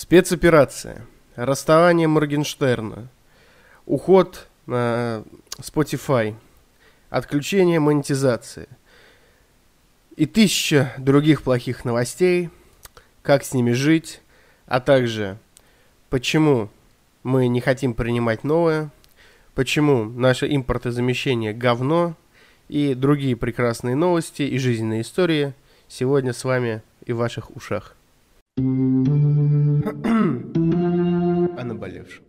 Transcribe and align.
Спецоперация. 0.00 1.06
Расставание 1.36 2.08
Моргенштерна. 2.08 3.10
Уход 3.84 4.48
на 4.64 5.24
Spotify. 5.58 6.36
Отключение 7.10 7.80
монетизации. 7.80 8.66
И 10.16 10.24
тысяча 10.24 10.94
других 10.96 11.42
плохих 11.42 11.84
новостей. 11.84 12.48
Как 13.20 13.44
с 13.44 13.52
ними 13.52 13.72
жить. 13.72 14.22
А 14.64 14.80
также, 14.80 15.36
почему 16.08 16.70
мы 17.22 17.48
не 17.48 17.60
хотим 17.60 17.92
принимать 17.92 18.42
новое. 18.42 18.90
Почему 19.54 20.04
наше 20.04 20.46
импортозамещение 20.46 21.52
говно. 21.52 22.16
И 22.68 22.94
другие 22.94 23.36
прекрасные 23.36 23.96
новости 23.96 24.44
и 24.44 24.56
жизненные 24.56 25.02
истории 25.02 25.52
сегодня 25.88 26.32
с 26.32 26.42
вами 26.44 26.80
и 27.04 27.12
в 27.12 27.18
ваших 27.18 27.54
ушах. 27.54 27.96
О 28.60 28.62
наболевшем. 31.64 32.24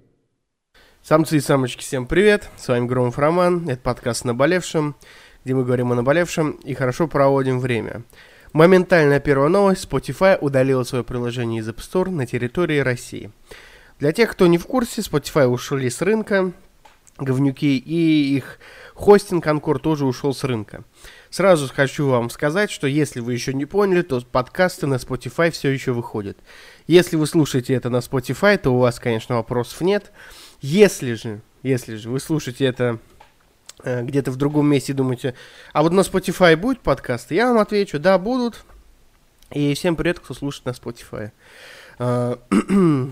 Самцы 1.03 1.35
и 1.35 1.41
самочки, 1.41 1.81
всем 1.81 2.05
привет! 2.05 2.49
С 2.55 2.70
вами 2.70 2.88
Громов 2.88 3.20
Роман, 3.20 3.67
это 3.67 3.81
подкаст 3.81 4.23
«Наболевшем», 4.23 4.95
где 5.44 5.53
мы 5.53 5.66
говорим 5.66 5.91
о 5.91 5.95
наболевшем 5.95 6.52
и 6.63 6.73
хорошо 6.73 7.09
проводим 7.09 7.59
время. 7.59 8.03
Моментальная 8.53 9.20
первая 9.20 9.49
новость. 9.49 9.86
Spotify 9.91 10.38
удалила 10.39 10.86
свое 10.86 11.03
приложение 11.03 11.59
из 11.59 11.67
App 11.67 11.80
Store 11.80 12.09
на 12.09 12.25
территории 12.25 12.80
России. 12.80 13.30
Для 14.00 14.13
тех, 14.13 14.31
кто 14.31 14.48
не 14.48 14.58
в 14.58 14.66
курсе, 14.67 15.02
Spotify 15.02 15.48
ушли 15.48 15.89
с 15.89 16.02
рынка, 16.02 16.53
говнюки, 17.17 17.77
и 17.77 18.38
их 18.38 18.58
хостинг 18.94 19.45
Анкор 19.48 19.80
тоже 19.80 20.05
ушел 20.05 20.34
с 20.34 20.45
рынка. 20.45 20.86
Сразу 21.31 21.70
хочу 21.73 22.08
вам 22.09 22.30
сказать, 22.30 22.70
что 22.70 22.88
если 22.88 23.21
вы 23.21 23.31
еще 23.31 23.53
не 23.53 23.66
поняли, 23.66 24.02
то 24.02 24.20
подкасты 24.20 24.85
на 24.85 24.95
Spotify 24.95 25.49
все 25.49 25.70
еще 25.70 25.94
выходят. 25.94 26.38
Если 26.88 27.16
вы 27.16 27.26
слушаете 27.26 27.73
это 27.73 27.89
на 27.89 27.99
Spotify, 27.99 28.58
то 28.58 28.72
у 28.72 28.80
вас, 28.80 28.99
конечно, 28.99 29.36
вопросов 29.38 29.80
нет. 29.80 30.12
Если 30.59 31.13
же, 31.13 31.39
если 31.64 31.95
же 31.95 32.09
вы 32.09 32.19
слушаете 32.19 32.66
это 32.66 33.00
э, 33.86 34.03
где-то 34.03 34.31
в 34.31 34.36
другом 34.36 34.67
месте 34.67 34.91
и 34.91 34.95
думаете, 34.95 35.33
а 35.72 35.83
вот 35.83 35.94
на 35.94 36.02
Spotify 36.02 36.58
будет 36.58 36.81
подкасты, 36.81 37.36
я 37.36 37.47
вам 37.47 37.59
отвечу, 37.59 37.97
да, 37.97 38.17
будут. 38.17 38.66
И 39.52 39.73
всем 39.73 39.95
привет, 39.95 40.19
кто 40.19 40.34
слушает 40.34 40.66
на 40.66 40.72
Spotify. 40.72 41.31
Э, 41.97 42.36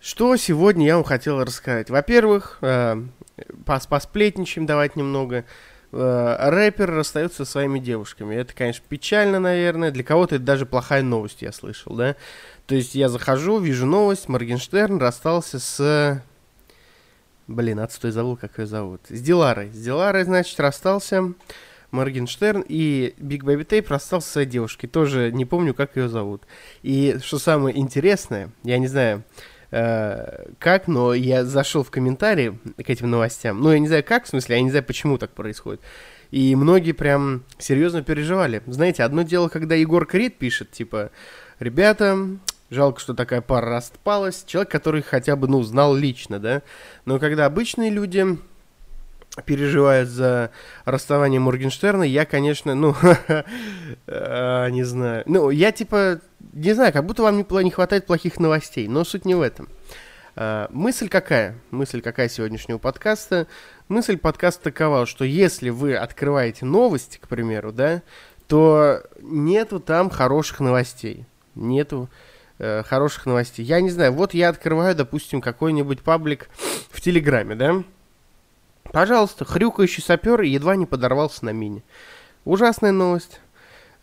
что 0.00 0.36
сегодня 0.36 0.86
я 0.86 0.94
вам 0.94 1.04
хотел 1.04 1.44
рассказать? 1.44 1.90
Во-первых, 1.90 2.56
э, 2.62 2.96
посплетничаем 3.66 4.64
давайте 4.64 4.96
немного. 4.96 5.44
Э, 5.90 6.50
рэпер 6.50 6.90
расстается 6.90 7.44
со 7.44 7.50
своими 7.50 7.78
девушками. 7.78 8.34
Это, 8.34 8.54
конечно, 8.54 8.84
печально, 8.88 9.40
наверное. 9.40 9.90
Для 9.90 10.04
кого-то 10.04 10.36
это 10.36 10.44
даже 10.44 10.66
плохая 10.66 11.02
новость, 11.02 11.42
я 11.42 11.52
слышал, 11.52 11.94
да? 11.94 12.16
То 12.66 12.74
есть 12.74 12.94
я 12.94 13.08
захожу, 13.08 13.58
вижу 13.58 13.86
новость, 13.86 14.28
Моргенштерн 14.28 14.98
расстался 14.98 15.58
с... 15.58 16.22
Блин, 17.46 17.80
отстой 17.80 18.10
забыл, 18.10 18.36
как 18.36 18.58
ее 18.58 18.66
зовут. 18.66 19.00
С 19.08 19.22
Диларой. 19.22 19.70
С 19.72 19.82
Диларой, 19.82 20.24
значит, 20.24 20.60
расстался 20.60 21.32
Моргенштерн, 21.90 22.62
и 22.68 23.14
Big 23.16 23.44
Baby 23.44 23.64
Tape 23.64 23.88
расстался 23.88 24.26
со 24.26 24.32
своей 24.34 24.48
девушкой. 24.48 24.88
Тоже 24.88 25.32
не 25.32 25.46
помню, 25.46 25.72
как 25.72 25.96
ее 25.96 26.10
зовут. 26.10 26.42
И 26.82 27.16
что 27.22 27.38
самое 27.38 27.78
интересное, 27.78 28.50
я 28.64 28.76
не 28.76 28.86
знаю, 28.86 29.24
Э, 29.70 30.46
как, 30.58 30.88
но 30.88 31.12
я 31.12 31.44
зашел 31.44 31.82
в 31.82 31.90
комментарии 31.90 32.58
к 32.76 32.88
этим 32.88 33.10
новостям. 33.10 33.60
Ну, 33.60 33.70
я 33.70 33.78
не 33.78 33.88
знаю 33.88 34.04
как, 34.04 34.24
в 34.24 34.28
смысле, 34.28 34.56
я 34.56 34.62
не 34.62 34.70
знаю, 34.70 34.84
почему 34.84 35.18
так 35.18 35.30
происходит. 35.30 35.80
И 36.30 36.54
многие 36.56 36.92
прям 36.92 37.44
серьезно 37.58 38.02
переживали. 38.02 38.62
Знаете, 38.66 39.02
одно 39.02 39.22
дело, 39.22 39.48
когда 39.48 39.74
Егор 39.74 40.06
Крид 40.06 40.38
пишет, 40.38 40.70
типа, 40.70 41.10
ребята, 41.58 42.18
жалко, 42.70 43.00
что 43.00 43.14
такая 43.14 43.40
пара 43.40 43.68
распалась. 43.68 44.44
Человек, 44.46 44.70
который 44.70 45.02
хотя 45.02 45.36
бы, 45.36 45.48
ну, 45.48 45.62
знал 45.62 45.94
лично, 45.94 46.38
да. 46.38 46.62
Но 47.04 47.18
когда 47.18 47.46
обычные 47.46 47.90
люди 47.90 48.38
переживает 49.44 50.08
за 50.08 50.50
расставание 50.84 51.40
Моргенштерна, 51.40 52.02
я, 52.02 52.24
конечно, 52.24 52.74
ну, 52.74 52.94
а, 54.06 54.68
не 54.70 54.84
знаю. 54.84 55.22
Ну, 55.26 55.50
я 55.50 55.72
типа, 55.72 56.20
не 56.52 56.72
знаю, 56.72 56.92
как 56.92 57.04
будто 57.04 57.22
вам 57.22 57.38
не 57.38 57.70
хватает 57.70 58.06
плохих 58.06 58.38
новостей, 58.38 58.88
но 58.88 59.04
суть 59.04 59.24
не 59.24 59.34
в 59.34 59.42
этом. 59.42 59.68
А, 60.36 60.68
мысль 60.70 61.08
какая? 61.08 61.56
Мысль 61.70 62.00
какая 62.00 62.28
сегодняшнего 62.28 62.78
подкаста? 62.78 63.46
Мысль 63.88 64.16
подкаста 64.16 64.64
такова, 64.64 65.06
что 65.06 65.24
если 65.24 65.70
вы 65.70 65.96
открываете 65.96 66.64
новости, 66.64 67.18
к 67.18 67.26
примеру, 67.26 67.72
да, 67.72 68.02
то 68.46 69.02
нету 69.20 69.80
там 69.80 70.10
хороших 70.10 70.60
новостей. 70.60 71.26
Нету 71.54 72.08
э, 72.58 72.82
хороших 72.84 73.26
новостей. 73.26 73.64
Я 73.64 73.80
не 73.80 73.90
знаю, 73.90 74.12
вот 74.12 74.32
я 74.32 74.48
открываю, 74.48 74.94
допустим, 74.94 75.40
какой-нибудь 75.40 76.02
паблик 76.02 76.48
в 76.90 77.00
Телеграме, 77.00 77.54
да, 77.54 77.82
Пожалуйста, 78.92 79.44
хрюкающий 79.44 80.02
сапер 80.02 80.40
едва 80.42 80.76
не 80.76 80.86
подорвался 80.86 81.44
на 81.44 81.50
мине. 81.50 81.82
Ужасная 82.44 82.92
новость. 82.92 83.40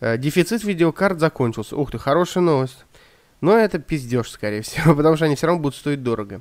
Э, 0.00 0.16
дефицит 0.16 0.62
видеокарт 0.62 1.18
закончился. 1.18 1.76
Ух 1.76 1.90
ты, 1.90 1.98
хорошая 1.98 2.44
новость. 2.44 2.84
Но 3.40 3.56
это 3.56 3.78
пиздеж, 3.78 4.30
скорее 4.30 4.62
всего, 4.62 4.94
потому 4.96 5.16
что 5.16 5.24
они 5.24 5.36
все 5.36 5.46
равно 5.46 5.62
будут 5.62 5.78
стоить 5.78 6.02
дорого. 6.02 6.40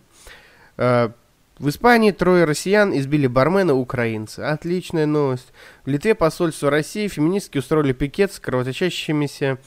Э, 0.77 1.09
в 1.57 1.69
Испании 1.69 2.11
трое 2.11 2.43
россиян 2.43 2.95
избили 2.95 3.27
бармена 3.27 3.73
украинца. 3.73 4.51
Отличная 4.51 5.05
новость. 5.05 5.51
В 5.85 5.89
Литве 5.89 6.13
посольство 6.13 6.69
России 6.69 7.07
феминистки 7.07 7.57
устроили 7.57 7.93
пикет 7.93 8.33
с 8.33 8.39
кровоточащимися, 8.39 9.57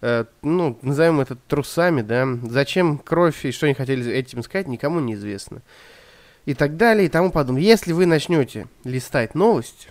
э, 0.00 0.24
ну, 0.42 0.78
назовем 0.82 1.20
это 1.20 1.36
трусами, 1.36 2.02
да. 2.02 2.26
Зачем 2.42 2.98
кровь 2.98 3.44
и 3.44 3.52
что 3.52 3.66
они 3.66 3.74
хотели 3.74 4.10
этим 4.10 4.42
сказать, 4.42 4.66
никому 4.66 4.98
не 4.98 5.14
известно 5.14 5.62
и 6.46 6.54
так 6.54 6.76
далее 6.76 7.06
и 7.06 7.10
тому 7.10 7.30
подобное. 7.30 7.62
Если 7.62 7.92
вы 7.92 8.06
начнете 8.06 8.68
листать 8.84 9.34
новость, 9.34 9.88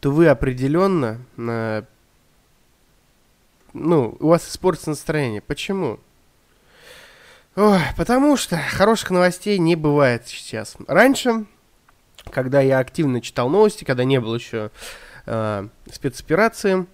то 0.00 0.10
вы 0.10 0.28
определенно, 0.28 1.20
э, 1.38 1.82
ну, 3.72 4.16
у 4.20 4.28
вас 4.28 4.48
испортится 4.48 4.90
настроение. 4.90 5.40
Почему? 5.40 6.00
Ой, 7.54 7.80
потому 7.96 8.36
что 8.36 8.58
хороших 8.58 9.10
новостей 9.10 9.58
не 9.58 9.76
бывает 9.76 10.26
сейчас. 10.26 10.76
Раньше, 10.88 11.46
когда 12.30 12.60
я 12.60 12.80
активно 12.80 13.22
читал 13.22 13.48
новости, 13.48 13.84
когда 13.84 14.04
не 14.04 14.20
было 14.20 14.34
еще 14.34 14.70
э, 15.24 15.68
спецоперации, 15.90 16.86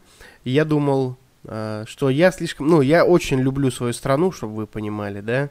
я 0.44 0.64
думал, 0.64 1.16
э, 1.44 1.84
что 1.88 2.10
я 2.10 2.30
слишком... 2.30 2.68
Ну, 2.68 2.82
я 2.82 3.04
очень 3.04 3.40
люблю 3.40 3.70
свою 3.70 3.94
страну, 3.94 4.30
чтобы 4.30 4.54
вы 4.54 4.66
понимали, 4.66 5.20
да, 5.20 5.48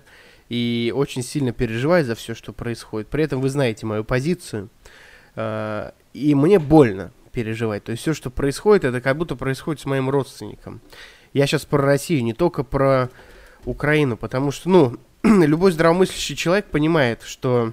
и 0.52 0.92
очень 0.94 1.24
сильно 1.24 1.54
переживаю 1.54 2.04
за 2.04 2.14
все, 2.14 2.36
что 2.36 2.52
происходит. 2.52 3.08
При 3.08 3.24
этом 3.24 3.40
вы 3.40 3.48
знаете 3.48 3.86
мою 3.86 4.04
позицию, 4.04 4.68
э, 5.38 5.92
и 6.12 6.36
мне 6.36 6.60
больно 6.60 7.14
переживать. 7.32 7.86
То 7.86 7.94
есть 7.94 8.02
все, 8.02 8.14
что 8.14 8.30
происходит, 8.30 8.84
это 8.84 9.00
как 9.00 9.16
будто 9.16 9.38
происходит 9.38 9.80
с 9.80 9.86
моим 9.86 10.10
родственником. 10.10 10.82
Я 11.32 11.48
сейчас 11.48 11.64
про 11.64 11.82
Россию, 11.82 12.26
не 12.26 12.34
только 12.34 12.66
про 12.66 13.10
Украину, 13.64 14.18
потому 14.18 14.52
что, 14.52 14.68
ну, 14.68 14.98
любой 15.24 15.72
здравомыслящий 15.72 16.36
человек 16.36 16.66
понимает, 16.66 17.22
что 17.24 17.72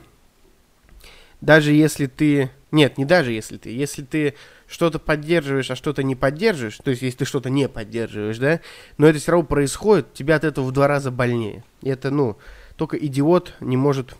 даже 1.40 1.72
если 1.72 2.06
ты... 2.06 2.48
Нет, 2.70 2.96
не 2.96 3.04
даже 3.04 3.32
если 3.32 3.56
ты. 3.56 3.70
Если 3.70 4.02
ты 4.02 4.34
что-то 4.68 5.00
поддерживаешь, 5.00 5.72
а 5.72 5.74
что-то 5.74 6.04
не 6.04 6.14
поддерживаешь, 6.14 6.78
то 6.78 6.90
есть 6.90 7.02
если 7.02 7.18
ты 7.18 7.24
что-то 7.24 7.50
не 7.50 7.68
поддерживаешь, 7.68 8.38
да, 8.38 8.60
но 8.98 9.08
это 9.08 9.18
все 9.18 9.32
равно 9.32 9.48
происходит, 9.48 10.12
тебя 10.12 10.36
от 10.36 10.44
этого 10.44 10.66
в 10.66 10.72
два 10.72 10.86
раза 10.86 11.10
больнее. 11.10 11.64
И 11.82 11.88
это, 11.88 12.12
ну, 12.12 12.38
только 12.78 12.96
идиот 12.96 13.54
не 13.60 13.76
может, 13.76 14.14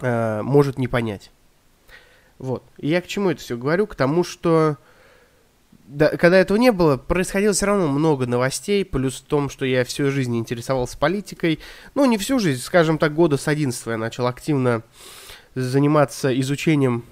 э, 0.00 0.40
может 0.42 0.78
не 0.78 0.86
понять. 0.86 1.32
Вот. 2.38 2.62
И 2.78 2.88
я 2.88 3.02
к 3.02 3.08
чему 3.08 3.30
это 3.30 3.40
все 3.40 3.56
говорю? 3.56 3.88
К 3.88 3.96
тому, 3.96 4.22
что 4.22 4.78
да, 5.88 6.16
когда 6.16 6.38
этого 6.38 6.56
не 6.56 6.70
было, 6.70 6.96
происходило 6.96 7.52
все 7.52 7.66
равно 7.66 7.88
много 7.88 8.26
новостей, 8.26 8.84
плюс 8.84 9.16
в 9.16 9.24
том, 9.24 9.50
что 9.50 9.64
я 9.64 9.84
всю 9.84 10.10
жизнь 10.12 10.36
интересовался 10.36 10.96
политикой. 10.96 11.58
Ну, 11.94 12.04
не 12.04 12.16
всю 12.16 12.38
жизнь, 12.38 12.62
скажем 12.62 12.96
так, 12.96 13.12
года 13.12 13.36
с 13.36 13.48
11 13.48 13.86
я 13.86 13.96
начал 13.96 14.28
активно 14.28 14.82
заниматься 15.56 16.38
изучением 16.40 17.04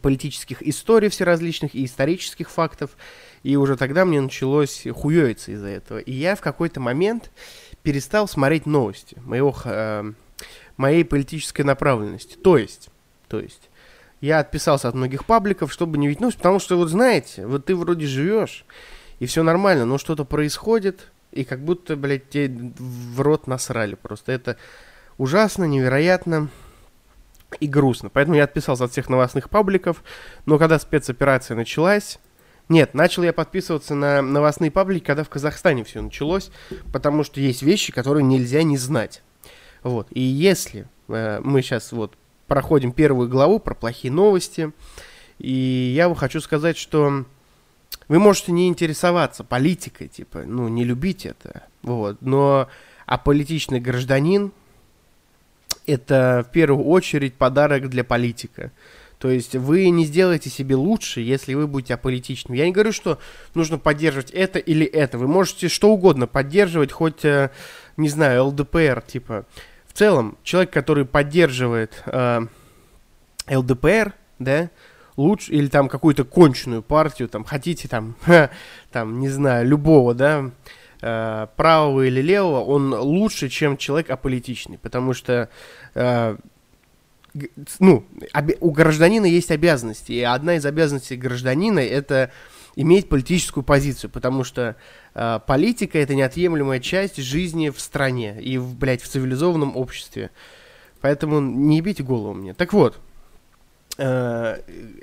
политических 0.00 0.62
историй 0.62 1.08
всеразличных 1.08 1.74
и 1.74 1.84
исторических 1.84 2.50
фактов. 2.50 2.90
И 3.42 3.56
уже 3.56 3.76
тогда 3.76 4.04
мне 4.04 4.20
началось 4.20 4.86
хуевиться 4.94 5.50
из-за 5.52 5.68
этого. 5.68 5.98
И 5.98 6.12
я 6.12 6.36
в 6.36 6.40
какой-то 6.40 6.78
момент 6.78 7.32
перестал 7.82 8.28
смотреть 8.28 8.66
новости 8.66 9.16
моего, 9.24 9.54
э, 9.64 10.12
моей 10.76 11.04
политической 11.04 11.62
направленности. 11.62 12.36
То 12.36 12.58
есть, 12.58 12.88
то 13.28 13.40
есть, 13.40 13.70
я 14.20 14.38
отписался 14.38 14.88
от 14.88 14.94
многих 14.94 15.24
пабликов, 15.24 15.72
чтобы 15.72 15.98
не 15.98 16.08
видеть 16.08 16.20
новости, 16.20 16.38
потому 16.38 16.58
что, 16.58 16.76
вот 16.76 16.88
знаете, 16.88 17.46
вот 17.46 17.66
ты 17.66 17.74
вроде 17.74 18.06
живешь, 18.06 18.64
и 19.18 19.26
все 19.26 19.42
нормально, 19.42 19.86
но 19.86 19.98
что-то 19.98 20.24
происходит, 20.24 21.10
и 21.32 21.44
как 21.44 21.60
будто, 21.60 21.96
блядь, 21.96 22.28
тебе 22.28 22.72
в 22.78 23.20
рот 23.20 23.46
насрали 23.46 23.94
просто. 23.94 24.32
Это 24.32 24.56
ужасно, 25.16 25.64
невероятно 25.64 26.48
и 27.60 27.66
грустно. 27.66 28.10
Поэтому 28.10 28.36
я 28.36 28.44
отписался 28.44 28.84
от 28.84 28.92
всех 28.92 29.08
новостных 29.08 29.50
пабликов, 29.50 30.02
но 30.46 30.58
когда 30.58 30.78
спецоперация 30.78 31.56
началась, 31.56 32.18
Нет, 32.70 32.94
начал 32.94 33.24
я 33.24 33.32
подписываться 33.32 33.96
на 33.96 34.22
новостные 34.22 34.70
паблики, 34.70 35.04
когда 35.04 35.24
в 35.24 35.28
Казахстане 35.28 35.82
все 35.82 36.00
началось, 36.00 36.52
потому 36.92 37.24
что 37.24 37.40
есть 37.40 37.62
вещи, 37.62 37.90
которые 37.90 38.22
нельзя 38.22 38.62
не 38.62 38.78
знать. 38.78 39.22
Вот. 39.82 40.06
И 40.12 40.20
если 40.20 40.86
э, 41.08 41.40
мы 41.42 41.62
сейчас 41.62 41.90
вот 41.90 42.14
проходим 42.46 42.92
первую 42.92 43.28
главу 43.28 43.58
про 43.58 43.74
плохие 43.74 44.12
новости, 44.12 44.70
и 45.40 45.92
я 45.96 46.06
вам 46.06 46.16
хочу 46.16 46.40
сказать, 46.40 46.78
что 46.78 47.24
вы 48.06 48.18
можете 48.20 48.52
не 48.52 48.68
интересоваться 48.68 49.42
политикой, 49.42 50.06
типа, 50.06 50.44
ну, 50.46 50.68
не 50.68 50.84
любить 50.84 51.26
это, 51.26 51.64
вот, 51.82 52.22
но 52.22 52.68
аполитичный 53.04 53.80
гражданин– 53.80 54.52
это 55.86 56.46
в 56.48 56.52
первую 56.52 56.86
очередь 56.86 57.34
подарок 57.34 57.88
для 57.88 58.04
политика. 58.04 58.70
То 59.20 59.30
есть 59.30 59.54
вы 59.54 59.90
не 59.90 60.06
сделаете 60.06 60.48
себе 60.48 60.76
лучше, 60.76 61.20
если 61.20 61.52
вы 61.52 61.66
будете 61.66 61.92
аполитичным. 61.92 62.56
Я 62.56 62.64
не 62.64 62.72
говорю, 62.72 62.90
что 62.90 63.18
нужно 63.54 63.76
поддерживать 63.76 64.30
это 64.30 64.58
или 64.58 64.86
это. 64.86 65.18
Вы 65.18 65.28
можете 65.28 65.68
что 65.68 65.90
угодно 65.90 66.26
поддерживать, 66.26 66.90
хоть, 66.90 67.22
э, 67.26 67.50
не 67.98 68.08
знаю, 68.08 68.46
ЛДПР, 68.46 69.02
типа. 69.06 69.44
В 69.86 69.92
целом, 69.92 70.38
человек, 70.42 70.70
который 70.70 71.04
поддерживает 71.04 72.02
э, 72.06 72.46
ЛДПР, 73.46 74.14
да, 74.38 74.70
лучше, 75.18 75.52
или 75.52 75.66
там 75.66 75.90
какую-то 75.90 76.24
конченую 76.24 76.82
партию, 76.82 77.28
там, 77.28 77.44
хотите 77.44 77.88
там, 77.88 78.16
там, 78.90 79.20
не 79.20 79.28
знаю, 79.28 79.68
любого, 79.68 80.14
да, 80.14 80.50
э, 81.02 81.46
правого 81.56 82.06
или 82.06 82.22
левого, 82.22 82.64
он 82.64 82.94
лучше, 82.94 83.50
чем 83.50 83.76
человек 83.76 84.08
аполитичный, 84.08 84.78
потому 84.78 85.12
что, 85.12 85.50
э, 85.94 86.36
ну, 87.78 88.04
у 88.60 88.70
гражданина 88.70 89.26
есть 89.26 89.50
обязанности, 89.50 90.12
и 90.12 90.22
одна 90.22 90.56
из 90.56 90.66
обязанностей 90.66 91.16
гражданина 91.16 91.78
это 91.78 92.32
иметь 92.76 93.08
политическую 93.08 93.64
позицию, 93.64 94.10
потому 94.10 94.44
что 94.44 94.76
э, 95.14 95.40
политика 95.46 95.98
это 95.98 96.14
неотъемлемая 96.14 96.80
часть 96.80 97.16
жизни 97.16 97.70
в 97.70 97.80
стране 97.80 98.40
и, 98.40 98.58
в, 98.58 98.76
блядь, 98.76 99.02
в 99.02 99.08
цивилизованном 99.08 99.76
обществе. 99.76 100.30
Поэтому 101.00 101.40
не 101.40 101.78
ебите 101.78 102.02
голову 102.02 102.34
мне. 102.34 102.54
Так 102.54 102.72
вот, 102.72 102.98
э, 103.98 104.60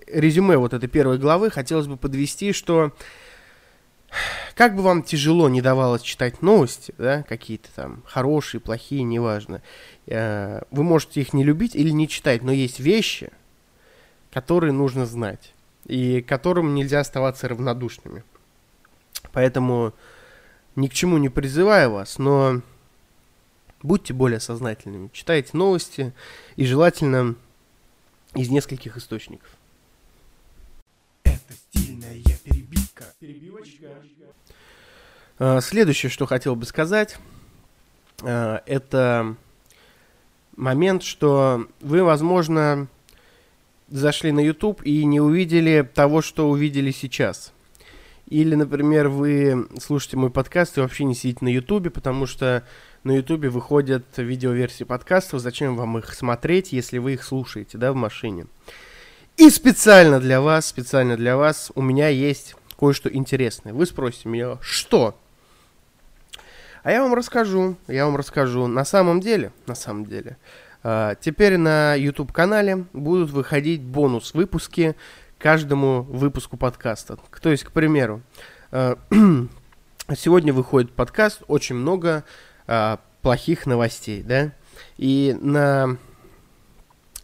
резюме 0.08 0.58
вот 0.58 0.74
этой 0.74 0.88
первой 0.88 1.18
главы 1.18 1.50
хотелось 1.50 1.88
бы 1.88 1.98
подвести, 1.98 2.54
что 2.54 2.94
как 4.58 4.76
бы 4.76 4.82
вам 4.82 5.04
тяжело 5.04 5.50
не 5.50 5.62
давалось 5.62 6.02
читать 6.02 6.42
новости, 6.42 6.92
да, 6.98 7.22
какие-то 7.22 7.70
там 7.76 8.02
хорошие, 8.08 8.60
плохие, 8.60 9.04
неважно, 9.04 9.62
э, 10.08 10.64
вы 10.72 10.84
можете 10.84 11.22
их 11.22 11.32
не 11.34 11.44
любить 11.44 11.76
или 11.76 11.92
не 11.92 12.08
читать, 12.08 12.42
но 12.42 12.52
есть 12.52 12.80
вещи, 12.80 13.32
которые 14.32 14.74
нужно 14.74 15.06
знать 15.06 15.54
и 15.86 16.22
которым 16.22 16.74
нельзя 16.74 17.02
оставаться 17.02 17.48
равнодушными. 17.48 18.24
Поэтому 19.32 19.94
ни 20.76 20.88
к 20.88 20.94
чему 20.94 21.20
не 21.20 21.30
призываю 21.30 21.92
вас, 21.92 22.18
но 22.18 22.62
будьте 23.84 24.16
более 24.16 24.40
сознательными, 24.40 25.12
читайте 25.14 25.52
новости 25.54 26.14
и 26.56 26.66
желательно 26.66 27.36
из 28.34 28.50
нескольких 28.50 28.98
источников. 28.98 29.52
Это 31.26 31.54
стильная 31.54 32.20
перебивка. 32.44 33.06
Перебивочка. 33.20 33.90
А, 35.40 35.62
следующее, 35.62 36.10
что 36.10 36.26
хотел 36.26 36.56
бы 36.56 36.66
сказать, 36.66 37.18
а, 38.24 38.62
это 38.66 39.36
момент, 40.56 41.04
что 41.04 41.68
вы, 41.82 42.04
возможно, 42.04 42.88
зашли 43.90 44.32
на 44.32 44.40
YouTube 44.40 44.82
и 44.84 45.06
не 45.06 45.22
увидели 45.22 45.88
того, 45.94 46.22
что 46.22 46.50
увидели 46.50 46.92
сейчас. 46.92 47.54
Или, 48.28 48.56
например, 48.56 49.08
вы 49.08 49.68
слушаете 49.80 50.18
мой 50.18 50.30
подкаст 50.30 50.78
и 50.78 50.82
вообще 50.82 51.06
не 51.06 51.16
сидите 51.16 51.46
на 51.46 51.50
YouTube, 51.50 51.94
потому 51.94 52.26
что 52.26 52.64
на 53.04 53.16
Ютубе 53.16 53.50
выходят 53.50 54.06
видеоверсии 54.18 54.84
подкастов, 54.84 55.40
зачем 55.40 55.78
вам 55.78 56.00
их 56.00 56.14
смотреть, 56.14 56.74
если 56.74 56.98
вы 56.98 57.14
их 57.14 57.24
слушаете, 57.24 57.78
да, 57.78 57.94
в 57.94 57.96
машине. 57.96 58.48
И 59.38 59.50
специально 59.50 60.20
для 60.20 60.42
вас, 60.42 60.66
специально 60.66 61.16
для 61.16 61.38
вас 61.38 61.72
у 61.76 61.82
меня 61.82 62.10
есть 62.10 62.56
кое-что 62.78 63.08
интересное. 63.14 63.72
Вы 63.72 63.86
спросите 63.86 64.28
меня, 64.28 64.58
что? 64.62 65.16
А 66.88 66.92
я 66.94 67.04
вам 67.04 67.14
расскажу, 67.14 67.76
я 67.90 68.06
вам 68.06 68.16
расскажу. 68.16 68.66
На 68.68 68.86
самом 68.86 69.20
деле, 69.20 69.52
на 69.66 69.76
самом 69.76 70.06
деле, 70.06 70.38
э, 70.84 71.16
теперь 71.20 71.58
на 71.58 71.96
YouTube-канале 71.96 72.86
будут 72.94 73.30
выходить 73.32 73.82
бонус-выпуски 73.82 74.96
каждому 75.38 76.04
выпуску 76.04 76.56
подкаста. 76.56 77.18
То 77.42 77.52
есть, 77.52 77.66
к 77.66 77.74
примеру, 77.74 78.22
э, 78.72 78.96
сегодня 80.16 80.54
выходит 80.54 80.94
подкаст, 80.94 81.44
очень 81.50 81.76
много 81.76 82.24
а, 82.68 83.02
плохих 83.22 83.66
новостей, 83.66 84.24
да. 84.24 84.54
И 84.96 85.36
на 85.42 85.98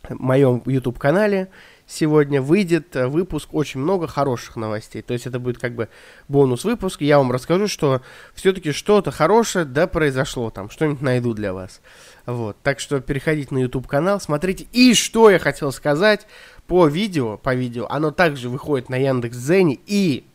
моем 0.09 0.61
YouTube-канале 0.65 1.47
сегодня 1.87 2.41
выйдет 2.41 2.95
выпуск 2.95 3.53
очень 3.53 3.79
много 3.79 4.07
хороших 4.07 4.55
новостей. 4.55 5.01
То 5.01 5.13
есть 5.13 5.27
это 5.27 5.39
будет 5.39 5.57
как 5.59 5.75
бы 5.75 5.89
бонус-выпуск. 6.27 7.01
Я 7.01 7.17
вам 7.17 7.31
расскажу, 7.31 7.67
что 7.67 8.01
все-таки 8.33 8.71
что-то 8.71 9.11
хорошее, 9.11 9.65
да, 9.65 9.87
произошло 9.87 10.49
там. 10.49 10.69
Что-нибудь 10.69 11.01
найду 11.01 11.33
для 11.33 11.53
вас. 11.53 11.81
Вот. 12.25 12.57
Так 12.63 12.79
что 12.79 12.99
переходите 12.99 13.53
на 13.53 13.59
YouTube-канал, 13.59 14.19
смотрите. 14.19 14.67
И 14.71 14.93
что 14.93 15.29
я 15.29 15.39
хотел 15.39 15.71
сказать 15.71 16.25
по 16.67 16.87
видео, 16.87 17.37
по 17.37 17.53
видео, 17.53 17.87
оно 17.89 18.11
также 18.11 18.49
выходит 18.49 18.89
на 18.89 18.95
Яндекс.Дзене 18.95 19.79
и 19.85 20.25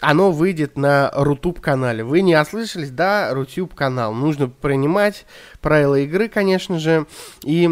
оно 0.00 0.30
выйдет 0.30 0.76
на 0.76 1.10
Rutube 1.14 1.60
канале. 1.60 2.04
Вы 2.04 2.20
не 2.20 2.40
ослышались, 2.40 2.90
да, 2.90 3.34
Rutube 3.34 3.74
канал. 3.74 4.14
Нужно 4.14 4.48
принимать 4.48 5.26
правила 5.60 5.96
игры, 5.96 6.28
конечно 6.28 6.78
же. 6.78 7.06
И 7.42 7.68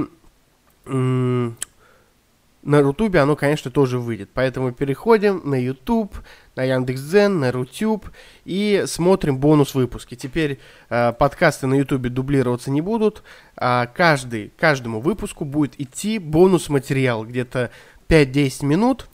на 2.67 2.83
Рутубе 2.83 3.21
оно, 3.21 3.37
конечно, 3.37 3.71
тоже 3.71 3.99
выйдет. 3.99 4.31
Поэтому 4.35 4.73
переходим 4.73 5.41
на 5.45 5.55
YouTube, 5.55 6.15
на 6.57 6.65
Яндекс.Дзен, 6.65 7.39
на 7.39 7.53
Рутюб 7.53 8.07
и 8.45 8.83
смотрим 8.87 9.39
бонус 9.39 9.75
выпуски. 9.75 10.17
Теперь 10.17 10.59
э, 10.91 11.13
подкасты 11.13 11.69
на 11.69 11.75
Ютубе 11.75 12.11
дублироваться 12.11 12.71
не 12.71 12.81
будут. 12.81 13.23
А 13.57 13.87
каждый, 13.87 14.53
каждому 14.59 15.01
выпуску 15.01 15.45
будет 15.45 15.81
идти 15.81 16.19
бонус 16.19 16.69
материал 16.69 17.25
где-то 17.25 17.71
5-10 18.09 18.67
минут 18.67 19.09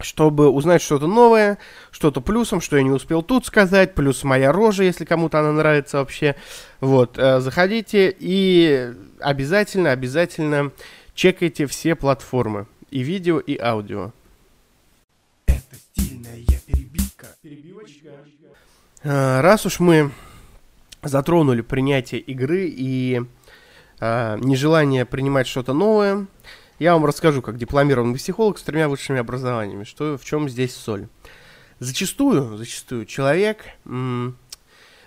чтобы 0.00 0.50
узнать 0.50 0.82
что-то 0.82 1.06
новое, 1.06 1.58
что-то 1.90 2.20
плюсом, 2.20 2.60
что 2.60 2.76
я 2.76 2.82
не 2.82 2.90
успел 2.90 3.22
тут 3.22 3.46
сказать, 3.46 3.94
плюс 3.94 4.24
моя 4.24 4.52
рожа, 4.52 4.82
если 4.82 5.04
кому-то 5.04 5.38
она 5.38 5.52
нравится 5.52 5.98
вообще. 5.98 6.34
Вот, 6.80 7.16
э, 7.16 7.40
заходите 7.40 8.14
и 8.18 8.92
обязательно, 9.20 9.92
обязательно 9.92 10.72
чекайте 11.14 11.66
все 11.66 11.94
платформы, 11.94 12.66
и 12.90 13.00
видео, 13.00 13.38
и 13.38 13.56
аудио. 13.58 14.12
Это 15.46 15.76
стильная 15.76 16.40
перебивка. 16.66 17.26
Перебивочка. 17.42 18.10
Э, 19.02 19.40
раз 19.40 19.66
уж 19.66 19.80
мы 19.80 20.10
затронули 21.02 21.60
принятие 21.60 22.20
игры 22.20 22.66
и 22.68 23.22
э, 24.00 24.38
нежелание 24.40 25.04
принимать 25.04 25.46
что-то 25.46 25.72
новое, 25.72 26.26
я 26.78 26.94
вам 26.94 27.04
расскажу, 27.04 27.40
как 27.42 27.56
дипломированный 27.56 28.16
психолог 28.16 28.58
с 28.58 28.62
тремя 28.62 28.88
высшими 28.88 29.20
образованиями, 29.20 29.84
что, 29.84 30.18
в 30.18 30.24
чем 30.24 30.48
здесь 30.48 30.74
соль. 30.74 31.08
Зачастую, 31.78 32.56
зачастую 32.56 33.04
человек, 33.06 33.64
м- 33.84 34.36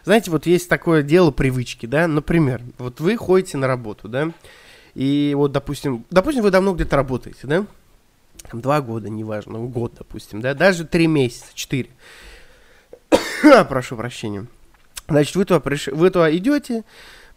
знаете, 0.04 0.32
вот 0.32 0.46
есть 0.46 0.70
такое 0.70 1.02
дело 1.02 1.32
привычки, 1.32 1.86
да, 1.86 2.08
например, 2.08 2.62
вот 2.78 3.00
вы 3.00 3.18
ходите 3.18 3.58
на 3.58 3.68
работу, 3.68 4.08
да, 4.08 4.32
и 4.98 5.36
вот, 5.36 5.52
допустим, 5.52 6.06
допустим, 6.10 6.42
вы 6.42 6.50
давно 6.50 6.74
где-то 6.74 6.96
работаете, 6.96 7.42
да, 7.44 7.68
там, 8.50 8.62
два 8.62 8.82
года, 8.82 9.10
неважно, 9.10 9.60
год, 9.60 9.94
допустим, 9.96 10.42
да, 10.42 10.56
даже 10.56 10.86
три 10.86 11.06
месяца, 11.06 11.46
четыре. 11.54 11.90
Прошу 13.70 13.96
прощения. 13.96 14.48
Значит, 15.08 15.36
вы 15.36 15.46
туда, 15.46 15.60
приш... 15.60 15.88
вы 15.90 16.10
туда 16.10 16.36
идете, 16.36 16.84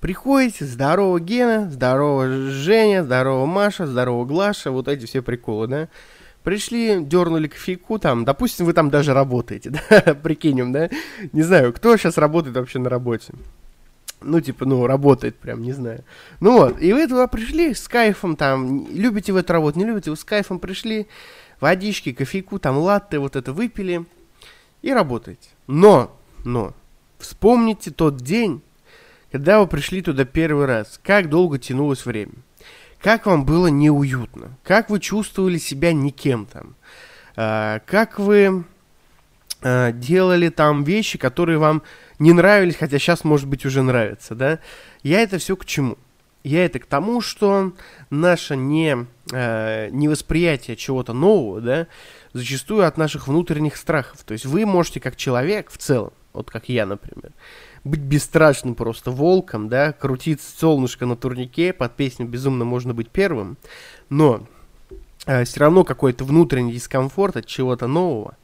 Приходите, 0.00 0.64
здорово 0.64 1.21
Гена, 1.21 1.69
здорово 1.71 2.26
Женя, 2.49 3.05
здорово 3.05 3.45
Маша, 3.45 3.87
здорово 3.87 4.25
Глаша, 4.25 4.71
вот 4.71 4.88
эти 4.88 5.05
все 5.05 5.21
приколы, 5.21 5.67
да. 5.67 5.88
Пришли, 6.43 7.05
дернули 7.05 7.49
кофейку, 7.49 7.99
там, 7.99 8.25
допустим, 8.25 8.64
вы 8.64 8.73
там 8.73 8.88
даже 8.88 9.12
работаете, 9.12 9.71
да, 9.90 10.14
прикинем, 10.14 10.73
да. 10.73 10.88
Не 11.35 11.43
знаю, 11.43 11.75
кто 11.75 11.95
сейчас 11.99 12.17
работает 12.17 12.57
вообще 12.57 12.79
на 12.79 12.88
работе. 12.88 13.35
Ну, 14.23 14.41
типа, 14.41 14.67
ну, 14.67 14.87
работает 14.87 15.39
прям, 15.39 15.62
не 15.62 15.73
знаю. 15.73 16.05
Ну 16.41 16.59
вот, 16.59 16.81
и 16.81 16.93
вы 16.93 17.07
туда 17.07 17.27
пришли 17.27 17.75
с 17.75 17.89
кайфом, 17.89 18.37
там, 18.37 18.87
любите 18.91 19.33
вы 19.33 19.41
эту 19.41 19.53
работу, 19.53 19.79
не 19.79 19.85
любите, 19.85 20.11
вы 20.11 20.17
с 20.17 20.25
кайфом 20.25 20.59
пришли, 20.59 21.07
водички, 21.61 22.12
кофейку, 22.12 22.59
там, 22.59 22.79
латте, 22.79 23.19
вот 23.19 23.37
это 23.37 23.53
выпили 23.53 24.05
и 24.83 24.93
работаете. 24.93 25.49
Но, 25.67 26.17
но, 26.45 26.75
вспомните 27.19 27.91
тот 27.91 28.19
день, 28.19 28.62
когда 29.33 29.61
вы 29.61 29.67
пришли 29.67 30.03
туда 30.03 30.25
первый 30.25 30.67
раз, 30.67 31.00
как 31.03 31.29
долго 31.29 31.59
тянулось 31.59 32.05
время? 32.05 32.35
Как 33.00 33.25
вам 33.25 33.47
было 33.47 33.69
неуютно? 33.69 34.59
Как 34.62 34.91
вы 34.91 35.00
чувствовали 35.00 35.57
себя 35.57 35.93
никем 35.93 36.45
там? 36.45 36.77
э, 37.37 37.81
как 37.87 38.19
вы 38.19 38.65
э, 39.62 39.93
делали 39.93 40.49
там 40.49 40.85
вещи, 40.85 41.19
которые 41.19 41.59
вам 41.59 41.83
не 42.19 42.33
нравились, 42.33 42.76
хотя 42.76 42.99
сейчас, 42.99 43.25
может 43.25 43.47
быть, 43.49 43.64
уже 43.64 43.83
нравятся, 43.83 44.35
да. 44.35 44.59
Я 45.02 45.21
это 45.21 45.38
все 45.38 45.57
к 45.57 45.64
чему? 45.64 45.97
Я 46.43 46.64
это 46.64 46.79
к 46.79 46.87
тому, 46.87 47.21
что 47.21 47.73
наше 48.09 48.57
не, 48.57 49.07
э, 49.31 49.88
невосприятие 49.90 50.76
чего-то 50.76 51.12
нового, 51.12 51.61
да, 51.61 51.87
зачастую 52.33 52.87
от 52.87 52.97
наших 52.97 53.29
внутренних 53.29 53.76
страхов. 53.76 54.23
То 54.25 54.33
есть 54.33 54.47
вы 54.47 54.64
можете 54.64 55.00
как 55.00 55.17
человек 55.17 55.71
в 55.71 55.76
целом, 55.76 56.12
вот 56.33 56.50
как 56.50 56.69
я, 56.71 56.87
например, 56.87 57.33
быть 57.85 58.00
бесстрашным 58.00 58.75
просто 58.75 59.11
волком, 59.11 59.69
да, 59.69 59.93
крутить 59.93 60.40
солнышко 60.40 61.05
на 61.05 61.17
турнике, 61.17 61.73
под 61.73 61.95
песню 61.97 62.26
«Безумно 62.26 62.64
можно 62.64 62.95
быть 62.95 63.11
первым», 63.11 63.59
но 64.09 64.47
э, 65.26 65.45
все 65.45 65.61
равно 65.61 65.85
какой-то 65.85 66.25
внутренний 66.25 66.73
дискомфорт 66.73 67.37
от 67.37 67.47
чего-то 67.47 67.87
нового 67.87 68.37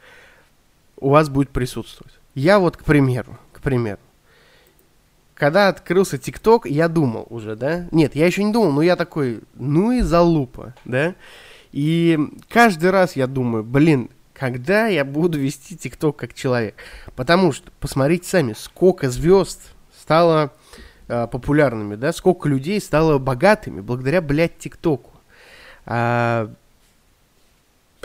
у 0.96 1.10
вас 1.10 1.28
будет 1.28 1.50
присутствовать. 1.50 2.14
Я 2.34 2.58
вот, 2.58 2.76
к 2.76 2.84
примеру, 2.84 3.38
к 3.52 3.60
примеру, 3.60 4.00
когда 5.34 5.68
открылся 5.68 6.18
ТикТок, 6.18 6.66
я 6.66 6.88
думал 6.88 7.26
уже, 7.28 7.56
да? 7.56 7.86
Нет, 7.92 8.14
я 8.16 8.26
еще 8.26 8.42
не 8.42 8.52
думал, 8.52 8.72
но 8.72 8.82
я 8.82 8.96
такой, 8.96 9.42
ну 9.54 9.92
и 9.92 10.00
залупа, 10.00 10.74
да? 10.84 11.14
И 11.72 12.18
каждый 12.48 12.90
раз 12.90 13.16
я 13.16 13.26
думаю, 13.26 13.62
блин, 13.62 14.10
когда 14.32 14.86
я 14.86 15.04
буду 15.04 15.38
вести 15.38 15.76
ТикТок 15.76 16.16
как 16.16 16.34
человек? 16.34 16.76
Потому 17.14 17.52
что, 17.52 17.70
посмотрите 17.80 18.28
сами, 18.28 18.54
сколько 18.54 19.10
звезд 19.10 19.74
стало 19.98 20.52
э, 21.08 21.26
популярными, 21.26 21.96
да? 21.96 22.12
Сколько 22.12 22.48
людей 22.48 22.80
стало 22.80 23.18
богатыми 23.18 23.80
благодаря, 23.80 24.22
блядь, 24.22 24.58
ТикТоку. 24.58 25.12
А, 25.84 26.50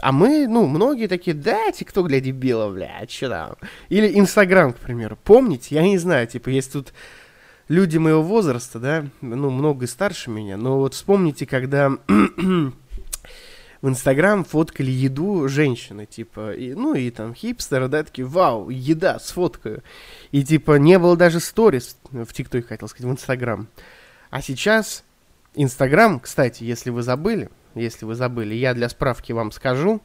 а 0.02 0.12
мы, 0.12 0.48
ну, 0.48 0.68
многие 0.68 1.08
такие, 1.08 1.36
да, 1.36 1.72
ТикТок 1.72 2.08
для 2.08 2.20
дебилов, 2.20 2.74
блядь, 2.74 3.12
что 3.12 3.30
там? 3.30 3.56
Или 3.90 4.18
Инстаграм, 4.20 4.74
к 4.74 4.78
примеру. 4.78 5.18
Помните? 5.24 5.76
Я 5.76 5.84
не 5.84 5.98
знаю, 6.00 6.28
типа, 6.28 6.50
есть 6.50 6.74
тут 6.74 6.92
люди 7.68 7.98
моего 7.98 8.24
возраста, 8.24 8.80
да, 8.80 9.06
ну, 9.22 9.52
много 9.52 9.86
старше 9.86 10.32
меня, 10.32 10.58
но 10.58 10.80
вот 10.80 10.96
вспомните, 10.96 11.46
когда 11.46 11.90
в 12.08 12.74
Инстаграм 13.84 14.44
фоткали 14.44 14.90
еду 14.90 15.48
женщины, 15.48 16.08
типа, 16.08 16.54
и, 16.54 16.74
ну, 16.74 16.96
и 16.96 17.12
там 17.12 17.36
хипстеры, 17.36 17.88
да, 17.88 18.04
такие, 18.04 18.26
вау, 18.26 18.70
еда, 18.70 19.20
сфоткаю. 19.20 19.84
И, 20.32 20.44
типа, 20.44 20.78
не 20.80 20.98
было 20.98 21.16
даже 21.16 21.40
сторис 21.40 21.96
в 22.10 22.34
ТикТоке, 22.34 22.68
хотел 22.68 22.88
сказать, 22.88 23.10
в 23.10 23.14
Инстаграм. 23.14 23.68
А 24.32 24.42
сейчас 24.42 25.04
Инстаграм, 25.54 26.20
кстати, 26.20 26.64
если 26.64 26.90
вы 26.90 27.04
забыли, 27.04 27.50
если 27.76 28.06
вы 28.06 28.16
забыли, 28.16 28.54
я 28.54 28.74
для 28.74 28.90
справки 28.90 29.32
вам 29.32 29.52
скажу, 29.52 30.02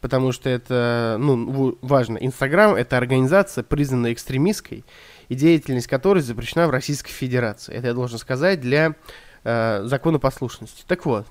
потому 0.00 0.32
что 0.32 0.48
это, 0.48 1.16
ну, 1.18 1.78
важно. 1.82 2.18
Инстаграм— 2.18 2.74
это 2.76 2.96
организация, 2.96 3.64
признанная 3.64 4.12
экстремистской, 4.12 4.84
и 5.28 5.34
деятельность 5.34 5.86
которой 5.86 6.20
запрещена 6.20 6.66
в 6.66 6.70
Российской 6.70 7.12
Федерации. 7.12 7.74
Это 7.74 7.88
я 7.88 7.94
должен 7.94 8.18
сказать 8.18 8.60
для 8.60 8.96
э, 9.44 9.82
законопослушности. 9.84 10.84
Так 10.86 11.06
вот, 11.06 11.26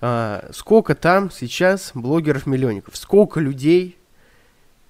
э, 0.00 0.50
сколько 0.52 0.94
там 0.94 1.30
сейчас 1.30 1.92
блогеров-миллионников, 1.94 2.96
сколько 2.96 3.40
людей 3.40 3.98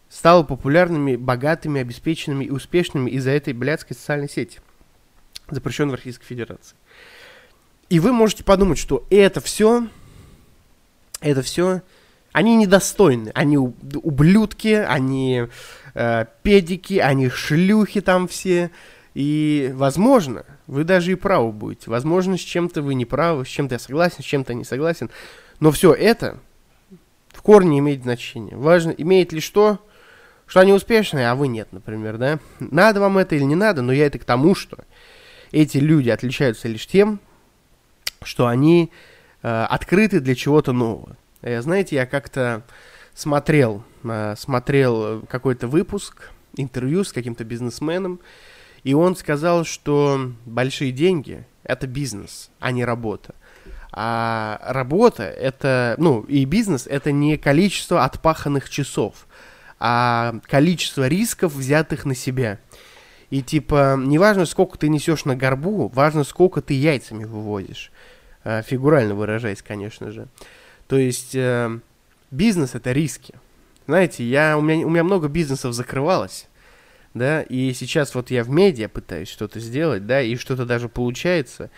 стало 0.09 0.43
популярными, 0.43 1.17
богатыми, 1.17 1.81
обеспеченными 1.81 2.47
и 2.47 2.51
успешными 2.51 3.11
из-за 3.11 3.31
этой 3.31 3.53
блядской 3.53 3.95
социальной 3.97 4.29
сети, 4.29 4.61
запрещенной 5.51 5.93
в 5.93 5.97
Российской 5.97 6.25
Федерации. 6.25 6.77
И 7.89 8.01
вы 8.01 8.13
можете 8.13 8.45
подумать, 8.45 8.79
что 8.79 9.07
это 9.11 9.41
все, 9.41 9.89
это 11.21 11.43
все, 11.43 11.83
они 12.33 12.57
недостойны, 12.57 13.31
они 13.35 13.57
ублюдки, 13.57 14.75
они 14.75 15.47
э, 15.95 16.25
педики, 16.43 16.99
они 16.99 17.29
шлюхи 17.29 18.01
там 18.01 18.29
все. 18.29 18.71
И, 19.15 19.73
возможно, 19.75 20.45
вы 20.69 20.85
даже 20.85 21.13
и 21.13 21.17
правы 21.17 21.51
будете. 21.51 21.91
Возможно, 21.91 22.37
с 22.37 22.41
чем-то 22.41 22.83
вы 22.83 22.95
не 22.95 23.05
правы, 23.05 23.45
с 23.45 23.49
чем-то 23.49 23.75
я 23.75 23.79
согласен, 23.79 24.23
с 24.23 24.27
чем-то 24.27 24.55
не 24.55 24.65
согласен. 24.65 25.11
Но 25.59 25.73
все 25.73 25.93
это 25.93 26.39
в 27.31 27.43
корне 27.43 27.81
имеет 27.81 28.03
значение. 28.03 28.57
Важно, 28.57 28.91
имеет 28.91 29.33
ли 29.33 29.41
что, 29.41 29.85
что 30.47 30.61
они 30.61 30.73
успешные, 30.73 31.31
а 31.31 31.35
вы 31.35 31.49
нет, 31.49 31.69
например, 31.73 32.19
да? 32.19 32.39
Надо 32.61 33.01
вам 33.01 33.19
это 33.19 33.35
или 33.35 33.43
не 33.43 33.57
надо, 33.57 33.83
но 33.83 33.93
я 33.93 34.07
это 34.07 34.19
к 34.19 34.25
тому, 34.25 34.55
что 34.55 34.79
эти 35.51 35.79
люди 35.79 36.11
отличаются 36.11 36.69
лишь 36.69 36.87
тем, 36.87 37.21
что 38.23 38.47
они 38.47 38.93
э, 39.43 39.65
открыты 39.65 40.21
для 40.21 40.35
чего-то 40.35 40.73
нового. 40.73 41.17
Э, 41.43 41.61
знаете, 41.63 41.97
я 41.97 42.07
как-то 42.07 42.63
смотрел, 43.15 43.83
э, 44.05 44.35
смотрел 44.39 45.23
какой-то 45.23 45.69
выпуск, 45.69 46.31
интервью 46.57 47.05
с 47.05 47.13
каким-то 47.13 47.45
бизнесменом, 47.45 48.21
и 48.85 48.95
он 48.95 49.17
сказал, 49.17 49.65
что 49.65 50.33
большие 50.47 50.93
деньги– 50.93 51.45
это 51.65 51.87
бизнес, 51.87 52.51
а 52.61 52.71
не 52.73 52.85
работа. 52.85 53.35
А 53.93 54.61
работа– 54.65 55.23
это, 55.25 55.95
ну, 55.99 56.23
и 56.23 56.45
бизнес– 56.45 56.87
это 56.91 57.11
не 57.11 57.37
количество 57.37 58.05
отпаханных 58.05 58.71
часов, 58.71 59.27
а 59.81 60.37
количество 60.45 61.09
рисков, 61.09 61.55
взятых 61.55 62.05
на 62.05 62.15
себя. 62.15 62.59
И 63.31 63.43
типа, 63.43 63.97
неважно, 63.99 64.47
сколько 64.47 64.79
ты 64.79 64.89
несешь 64.89 65.25
на 65.25 65.37
горбу, 65.37 65.89
важно, 65.89 66.25
сколько 66.25 66.63
ты 66.63 66.75
яйцами 66.75 67.25
выводишь. 67.25 67.93
Э, 68.45 68.63
фигурально 68.63 69.15
выражаясь, 69.15 69.63
конечно 69.63 70.11
же. 70.11 70.29
То 70.87 70.97
есть 70.97 71.35
э, 71.35 71.79
бизнес 72.31 72.75
это 72.75 72.93
риски. 72.93 73.35
Знаете, 73.87 74.25
я, 74.25 74.57
у, 74.57 74.61
меня, 74.61 74.87
у 74.87 74.91
меня 74.91 75.05
много 75.05 75.29
бизнесов 75.29 75.73
закрывалось, 75.73 76.49
да, 77.15 77.43
и 77.43 77.73
сейчас 77.73 78.15
вот 78.15 78.31
я 78.31 78.45
в 78.45 78.51
медиа 78.51 78.89
пытаюсь 78.89 79.29
что-то 79.29 79.61
сделать, 79.61 80.07
да, 80.07 80.21
и 80.21 80.37
что-то 80.37 80.67
даже 80.67 80.89
получается, 80.89 81.71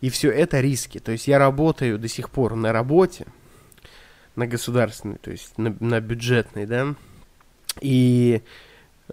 и 0.00 0.08
все 0.08 0.30
это 0.30 0.60
риски. 0.60 0.98
То 0.98 1.12
есть 1.12 1.28
я 1.28 1.38
работаю 1.38 1.98
до 1.98 2.08
сих 2.08 2.30
пор 2.30 2.54
на 2.54 2.72
работе, 2.72 3.26
на 4.36 4.46
государственной, 4.46 5.18
то 5.18 5.30
есть 5.30 5.58
на, 5.58 5.76
на 5.80 6.00
бюджетной, 6.00 6.64
да, 6.64 6.94
и 7.80 8.42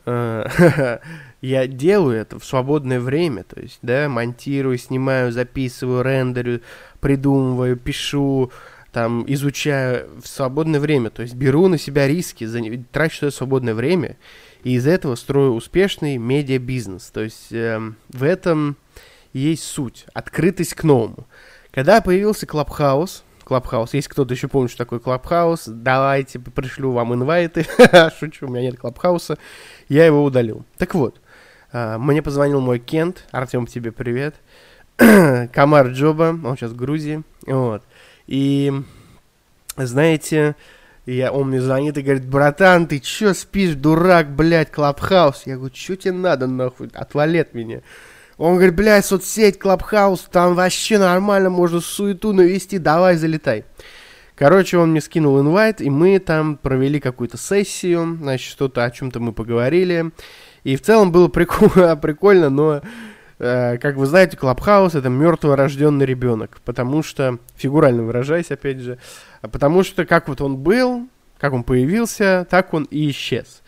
я 1.42 1.68
делаю 1.68 2.18
это 2.18 2.40
в 2.40 2.46
свободное 2.46 3.00
время, 3.00 3.44
то 3.44 3.60
есть, 3.60 3.80
да, 3.82 4.08
монтирую, 4.08 4.78
снимаю, 4.78 5.32
записываю, 5.32 6.02
рендерю, 6.02 6.62
придумываю, 7.02 7.76
пишу, 7.76 8.52
там, 8.94 9.26
изучаю 9.28 10.10
в 10.22 10.28
свободное 10.28 10.80
время, 10.80 11.10
то 11.10 11.22
есть 11.22 11.36
беру 11.36 11.68
на 11.68 11.78
себя 11.78 12.08
риски, 12.08 12.46
за, 12.46 12.62
трачу 12.92 13.18
свое 13.18 13.32
свободное 13.32 13.74
время, 13.74 14.18
и 14.64 14.76
из 14.76 14.88
этого 14.88 15.16
строю 15.16 15.54
успешный 15.54 16.18
медиа-бизнес. 16.18 17.12
То 17.12 17.22
есть 17.22 17.52
э, 17.52 17.80
в 18.10 18.24
этом 18.24 18.78
есть 19.34 19.64
суть, 19.64 20.06
открытость 20.14 20.74
к 20.74 20.84
новому. 20.84 21.28
Когда 21.72 22.02
появился 22.02 22.48
Clubhouse, 22.48 23.24
Clubhouse, 23.48 23.94
если 23.94 24.10
кто-то 24.10 24.34
еще 24.34 24.50
помнит, 24.50 24.70
что 24.70 24.80
такое 24.80 25.00
Clubhouse, 25.00 25.64
давайте 25.68 26.38
пришлю 26.38 26.92
вам 26.92 27.14
инвайты, 27.14 27.66
шучу, 28.20 28.46
у 28.46 28.50
меня 28.50 28.64
нет 28.64 28.78
Clubhouse 28.78 29.27
а, 29.27 29.38
я 29.88 30.06
его 30.06 30.22
удалил. 30.22 30.66
Так 30.78 30.94
вот, 30.96 31.22
э, 31.72 31.98
мне 31.98 32.22
позвонил 32.22 32.60
мой 32.60 32.80
кент, 32.80 33.26
Артем, 33.32 33.66
тебе 33.66 33.94
привет, 33.94 34.36
გამარჯობა, 34.98 36.38
он 36.44 36.58
сейчас 36.58 36.72
в 36.72 36.76
Грузии, 36.76 37.24
вот, 37.46 37.84
и, 38.26 38.74
знаете, 39.78 40.58
я, 41.06 41.32
он 41.32 41.48
мне 41.48 41.62
звонит 41.62 41.98
и 41.98 42.02
говорит, 42.02 42.28
братан, 42.28 42.86
ты 42.86 43.00
чё 43.00 43.34
спишь, 43.34 43.76
дурак, 43.76 44.30
блядь, 44.30 44.72
Clubhouse? 44.72 45.44
Я 45.46 45.56
говорю, 45.56 45.74
чё 45.74 45.96
тебе 45.96 46.12
надо, 46.12 46.48
нахуй, 46.48 46.90
отвали 46.94 47.38
от 47.38 47.54
меня. 47.54 47.80
Он 48.38 48.56
говорит, 48.56 48.76
блядь, 48.76 49.06
соцсеть, 49.06 49.58
Clubhouse, 49.58 50.28
там 50.32 50.56
вообще 50.56 51.00
нормально, 51.00 51.50
можно 51.50 51.82
суету 51.82 52.34
навести, 52.34 52.78
давай, 52.78 53.16
залетай. 53.16 53.66
Короче, 54.36 54.78
он 54.78 54.92
мне 54.92 55.02
скинул 55.02 55.40
инвайт, 55.42 55.82
и 55.82 55.90
мы 55.90 56.20
там 56.20 56.58
провели 56.58 57.00
какую-то 57.00 57.38
сессию, 57.38 58.18
значит, 58.22 58.52
что-то 58.52 58.84
о 58.84 58.92
чем-то 58.92 59.20
мы 59.20 59.34
поговорили. 59.34 60.12
И 60.64 60.76
в 60.76 60.82
целом 60.82 61.12
было 61.12 61.28
прикольно, 61.28 61.96
прикольно 62.02 62.50
но 62.50 62.82
Э, 63.40 63.78
как 63.78 63.96
вы 63.96 64.06
знаете, 64.08 64.36
Clubhouse 64.36 64.96
это 64.96 65.10
мертворожденный 65.10 66.06
ребенок, 66.06 66.60
потому 66.66 67.04
что, 67.04 67.38
фигурально 67.56 68.04
выражаясь, 68.04 68.52
опять 68.52 68.80
же, 68.80 68.98
потому 69.42 69.84
что 69.84 70.06
как 70.06 70.28
вот 70.28 70.42
он 70.42 70.58
был, 70.58 71.08
как 71.38 71.54
он 71.54 71.64
появился, 71.64 72.48
так 72.50 72.74
он 72.74 72.86
и 72.86 73.10
исчез. 73.12 73.62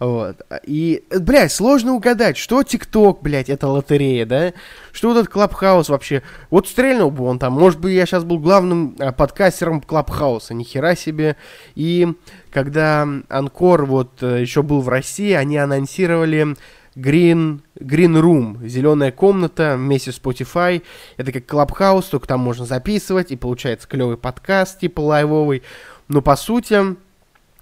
Вот. 0.00 0.40
И, 0.64 1.04
блядь, 1.10 1.52
сложно 1.52 1.92
угадать, 1.92 2.38
что 2.38 2.62
TikTok, 2.62 3.20
блядь, 3.20 3.50
это 3.50 3.68
лотерея, 3.68 4.24
да? 4.24 4.54
Что 4.92 5.08
вот 5.08 5.18
этот 5.18 5.28
Clubhouse 5.30 5.90
вообще? 5.90 6.22
Вот 6.48 6.66
стрельнул 6.66 7.10
бы 7.10 7.24
он 7.26 7.38
там, 7.38 7.52
может 7.52 7.78
быть, 7.80 7.92
я 7.92 8.06
сейчас 8.06 8.24
был 8.24 8.38
главным 8.38 8.96
а, 8.98 9.12
подкастером 9.12 9.82
Clubhouse 9.82 10.41
а, 10.41 10.54
нихера 10.54 10.96
себе. 10.96 11.36
И 11.74 12.08
когда 12.50 13.06
Anchor 13.28 13.84
вот 13.84 14.22
э, 14.22 14.40
еще 14.40 14.62
был 14.62 14.80
в 14.80 14.88
России, 14.88 15.32
они 15.32 15.58
анонсировали 15.58 16.56
Green, 16.96 17.60
Green 17.78 18.18
Room, 18.18 18.66
зеленая 18.66 19.12
комната 19.12 19.74
вместе 19.76 20.12
с 20.12 20.18
Spotify. 20.18 20.82
Это 21.18 21.30
как 21.30 21.44
Clubhouse, 21.44 22.06
только 22.10 22.26
там 22.26 22.40
можно 22.40 22.64
записывать, 22.64 23.32
и 23.32 23.36
получается 23.36 23.86
клевый 23.86 24.16
подкаст, 24.16 24.80
типа 24.80 25.00
лайвовый. 25.00 25.62
Но 26.08 26.22
по 26.22 26.36
сути, 26.36 26.96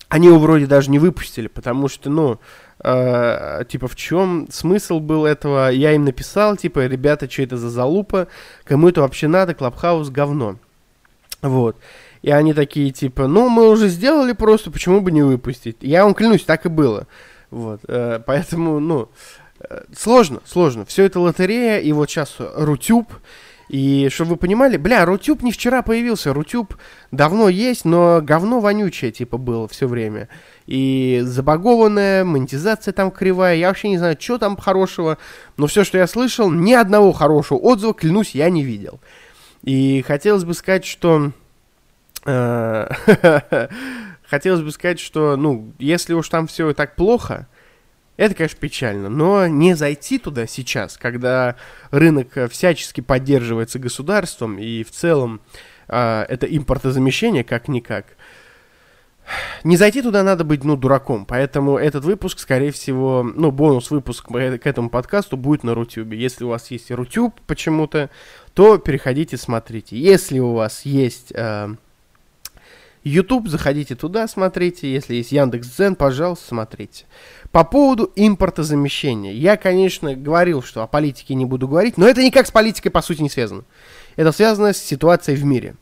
они 0.08 0.28
его 0.28 0.38
вроде 0.38 0.66
даже 0.66 0.90
не 0.90 0.98
выпустили, 0.98 1.48
потому 1.48 1.88
что, 1.88 2.08
ну, 2.08 2.38
э, 2.82 3.64
типа, 3.68 3.88
в 3.88 3.96
чем 3.96 4.48
смысл 4.50 5.00
был 5.00 5.26
этого? 5.26 5.70
Я 5.70 5.92
им 5.92 6.04
написал, 6.04 6.56
типа, 6.56 6.86
ребята, 6.86 7.30
что 7.30 7.42
это 7.42 7.56
за 7.58 7.68
залупа? 7.68 8.28
Кому 8.64 8.88
это 8.88 9.02
вообще 9.02 9.28
надо? 9.28 9.54
Клабхаус 9.54 10.08
говно. 10.08 10.56
Вот. 11.42 11.76
И 12.22 12.30
они 12.30 12.54
такие, 12.54 12.90
типа, 12.90 13.26
ну, 13.26 13.48
мы 13.48 13.68
уже 13.68 13.88
сделали 13.88 14.32
просто, 14.32 14.70
почему 14.70 15.00
бы 15.00 15.12
не 15.12 15.22
выпустить? 15.22 15.76
Я 15.80 16.04
вам 16.04 16.14
клянусь, 16.14 16.44
так 16.44 16.64
и 16.66 16.68
было. 16.68 17.06
Вот. 17.50 17.80
Э, 17.86 18.20
поэтому, 18.24 18.80
ну, 18.80 19.10
э, 19.60 19.82
сложно, 19.94 20.40
сложно. 20.46 20.86
Все 20.86 21.04
это 21.04 21.20
лотерея, 21.20 21.80
и 21.80 21.92
вот 21.92 22.10
сейчас 22.10 22.36
Рутюб, 22.38 23.12
и 23.68 24.08
чтобы 24.10 24.30
вы 24.30 24.36
понимали, 24.36 24.76
бля, 24.76 25.04
Рутюб 25.04 25.42
не 25.42 25.52
вчера 25.52 25.82
появился, 25.82 26.32
Рутюб 26.32 26.76
давно 27.10 27.48
есть, 27.48 27.84
но 27.84 28.20
говно 28.22 28.60
вонючее, 28.60 29.12
типа, 29.12 29.36
было 29.36 29.68
все 29.68 29.86
время. 29.86 30.28
И 30.66 31.20
забагованная, 31.22 32.24
монетизация 32.24 32.92
там 32.92 33.10
кривая, 33.10 33.56
я 33.56 33.68
вообще 33.68 33.90
не 33.90 33.98
знаю, 33.98 34.16
что 34.18 34.38
там 34.38 34.56
хорошего, 34.56 35.18
но 35.56 35.66
все, 35.66 35.84
что 35.84 35.98
я 35.98 36.06
слышал, 36.06 36.50
ни 36.50 36.72
одного 36.72 37.12
хорошего 37.12 37.58
отзыва, 37.58 37.92
клянусь, 37.92 38.34
я 38.34 38.48
не 38.48 38.64
видел. 38.64 39.00
И 39.62 40.02
хотелось 40.06 40.44
бы 40.44 40.54
сказать, 40.54 40.86
что... 40.86 41.32
Э, 42.24 42.88
хотелось 44.26 44.62
бы 44.62 44.70
сказать, 44.70 44.98
что, 45.00 45.36
ну, 45.36 45.72
если 45.78 46.14
уж 46.14 46.28
там 46.28 46.46
все 46.46 46.72
так 46.72 46.96
плохо, 46.96 47.46
это, 48.18 48.34
конечно, 48.34 48.58
печально, 48.58 49.08
но 49.08 49.46
не 49.46 49.74
зайти 49.74 50.18
туда 50.18 50.48
сейчас, 50.48 50.98
когда 50.98 51.54
рынок 51.92 52.36
э, 52.36 52.48
всячески 52.48 53.00
поддерживается 53.00 53.78
государством, 53.78 54.58
и 54.58 54.82
в 54.82 54.90
целом 54.90 55.40
э, 55.86 56.26
это 56.28 56.44
импортозамещение 56.46 57.44
как-никак. 57.44 58.16
Не 59.62 59.76
зайти 59.76 60.02
туда 60.02 60.24
надо 60.24 60.42
быть, 60.42 60.64
ну, 60.64 60.76
дураком, 60.76 61.26
поэтому 61.26 61.76
этот 61.78 62.04
выпуск, 62.04 62.40
скорее 62.40 62.72
всего, 62.72 63.22
ну, 63.22 63.52
бонус-выпуск 63.52 64.26
к 64.26 64.66
этому 64.66 64.90
подкасту 64.90 65.36
будет 65.36 65.62
на 65.62 65.74
Рутюбе. 65.74 66.18
Если 66.18 66.42
у 66.42 66.48
вас 66.48 66.72
есть 66.72 66.90
Рутюб 66.90 67.40
почему-то, 67.46 68.10
то 68.52 68.78
переходите, 68.78 69.36
смотрите. 69.36 69.96
Если 69.96 70.40
у 70.40 70.54
вас 70.54 70.84
есть... 70.84 71.32
Э, 71.34 71.76
YouTube, 73.04 73.48
заходите 73.48 73.94
туда, 73.94 74.28
смотрите. 74.28 74.92
Если 74.92 75.14
есть 75.14 75.32
Яндекс.Дзен, 75.32 75.94
пожалуйста, 75.94 76.46
смотрите. 76.48 77.06
По 77.50 77.64
поводу 77.64 78.10
импортозамещения. 78.14 79.32
Я, 79.32 79.56
конечно, 79.56 80.14
говорил, 80.14 80.62
что 80.62 80.82
о 80.82 80.86
политике 80.86 81.34
не 81.34 81.44
буду 81.44 81.68
говорить, 81.68 81.96
но 81.96 82.06
это 82.06 82.22
никак 82.22 82.46
с 82.46 82.50
политикой, 82.50 82.90
по 82.90 83.02
сути, 83.02 83.22
не 83.22 83.30
связано. 83.30 83.64
Это 84.16 84.32
связано 84.32 84.72
с 84.72 84.78
ситуацией 84.78 85.36
в 85.36 85.44
мире. 85.44 85.76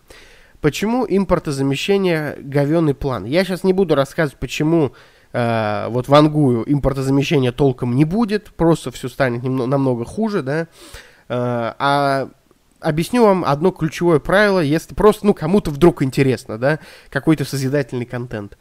Почему 0.60 1.06
импортозамещение 1.08 2.36
говенный 2.40 2.94
план? 2.94 3.24
Я 3.24 3.44
сейчас 3.44 3.64
не 3.64 3.72
буду 3.72 3.94
рассказывать, 3.94 4.38
почему 4.38 4.92
э, 5.32 5.86
вот 5.88 6.08
в 6.08 6.14
Ангую 6.14 6.64
импортозамещения 6.70 7.52
толком 7.52 7.94
не 7.94 8.04
будет, 8.04 8.50
просто 8.52 8.90
все 8.90 9.08
станет 9.08 9.42
немного, 9.42 9.68
намного 9.68 10.04
хуже, 10.04 10.42
да. 10.42 10.62
Э, 11.28 11.74
а 11.78 12.30
объясню 12.80 13.24
вам 13.24 13.44
одно 13.44 13.70
ключевое 13.70 14.18
правило, 14.18 14.60
если 14.60 14.94
просто, 14.94 15.26
ну, 15.26 15.34
кому-то 15.34 15.70
вдруг 15.70 16.02
интересно, 16.02 16.58
да, 16.58 16.78
какой-то 17.10 17.44
созидательный 17.44 18.06
контент. 18.06 18.56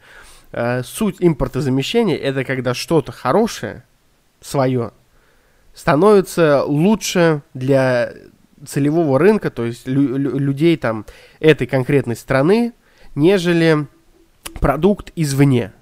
Э, 0.52 0.82
суть 0.82 1.16
импортозамещения 1.20 2.16
это 2.16 2.44
когда 2.44 2.74
что-то 2.74 3.12
хорошее, 3.12 3.84
свое, 4.40 4.92
становится 5.74 6.64
лучше 6.64 7.42
для 7.54 8.12
целевого 8.66 9.18
рынка, 9.18 9.50
то 9.50 9.64
есть 9.64 9.86
лю- 9.86 10.16
лю- 10.16 10.38
людей 10.38 10.76
там 10.76 11.04
этой 11.40 11.66
конкретной 11.66 12.16
страны, 12.16 12.72
нежели 13.14 13.86
продукт 14.60 15.12
извне. 15.16 15.72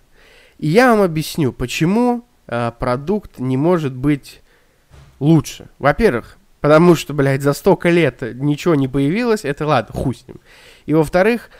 И 0.58 0.68
я 0.68 0.90
вам 0.90 1.02
объясню, 1.02 1.52
почему 1.52 2.24
э, 2.46 2.72
продукт 2.78 3.38
не 3.38 3.56
может 3.56 3.94
быть 3.94 4.40
лучше. 5.20 5.68
Во-первых, 5.78 6.36
Потому 6.64 6.94
что, 6.94 7.12
блядь, 7.12 7.42
за 7.42 7.52
столько 7.52 7.90
лет 7.90 8.22
ничего 8.22 8.74
не 8.74 8.88
появилось, 8.88 9.44
это 9.44 9.66
ладно, 9.66 9.94
хуй 9.94 10.14
с 10.14 10.26
ним. 10.26 10.40
И 10.86 10.94
во-вторых, 10.94 11.50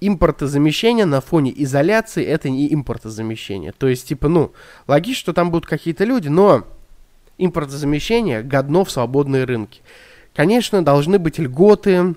импортозамещение 0.00 1.04
на 1.04 1.20
фоне 1.20 1.52
изоляции 1.64 2.24
это 2.24 2.48
не 2.48 2.72
импортозамещение. 2.72 3.72
То 3.72 3.88
есть, 3.88 4.06
типа, 4.06 4.28
ну, 4.28 4.52
логично, 4.86 5.18
что 5.18 5.32
там 5.32 5.50
будут 5.50 5.66
какие-то 5.66 6.04
люди, 6.04 6.28
но 6.28 6.64
импортозамещение 7.38 8.44
годно 8.44 8.84
в 8.84 8.90
свободные 8.92 9.42
рынки. 9.42 9.80
Конечно, 10.32 10.84
должны 10.84 11.18
быть 11.18 11.40
льготы, 11.40 12.14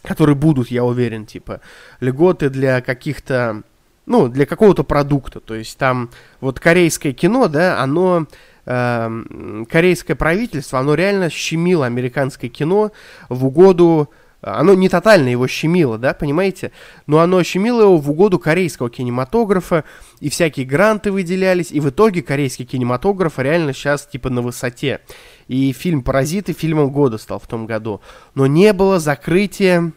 которые 0.00 0.36
будут, 0.36 0.70
я 0.70 0.84
уверен, 0.84 1.26
типа, 1.26 1.60
льготы 2.00 2.48
для 2.48 2.80
каких-то, 2.80 3.62
ну, 4.06 4.28
для 4.28 4.46
какого-то 4.46 4.84
продукта. 4.84 5.40
То 5.40 5.54
есть 5.54 5.76
там 5.76 6.08
вот 6.40 6.60
корейское 6.60 7.12
кино, 7.12 7.46
да, 7.46 7.82
оно 7.82 8.26
э, 8.68 9.64
корейское 9.68 10.16
правительство, 10.16 10.78
оно 10.78 10.94
реально 10.94 11.30
щемило 11.30 11.86
американское 11.86 12.50
кино 12.50 12.92
в 13.28 13.46
угоду 13.46 14.10
оно 14.40 14.74
не 14.74 14.88
тотально 14.88 15.28
его 15.28 15.48
щемило, 15.48 15.98
да, 15.98 16.14
понимаете? 16.14 16.70
Но 17.08 17.18
оно 17.18 17.42
щемило 17.42 17.82
его 17.82 17.96
в 17.96 18.08
угоду 18.08 18.38
корейского 18.38 18.88
кинематографа, 18.88 19.82
и 20.20 20.28
всякие 20.28 20.64
гранты 20.64 21.10
выделялись, 21.10 21.72
и 21.72 21.80
в 21.80 21.90
итоге 21.90 22.22
корейский 22.22 22.64
кинематограф 22.64 23.40
реально 23.40 23.72
сейчас 23.72 24.06
типа 24.06 24.30
на 24.30 24.40
высоте. 24.40 25.00
И 25.48 25.72
фильм 25.72 26.02
«Паразиты» 26.02 26.52
фильмом 26.52 26.90
года 26.90 27.18
стал 27.18 27.40
в 27.40 27.48
том 27.48 27.66
году. 27.66 28.00
Но 28.36 28.46
не 28.46 28.72
было 28.72 29.00
закрытия 29.00 29.92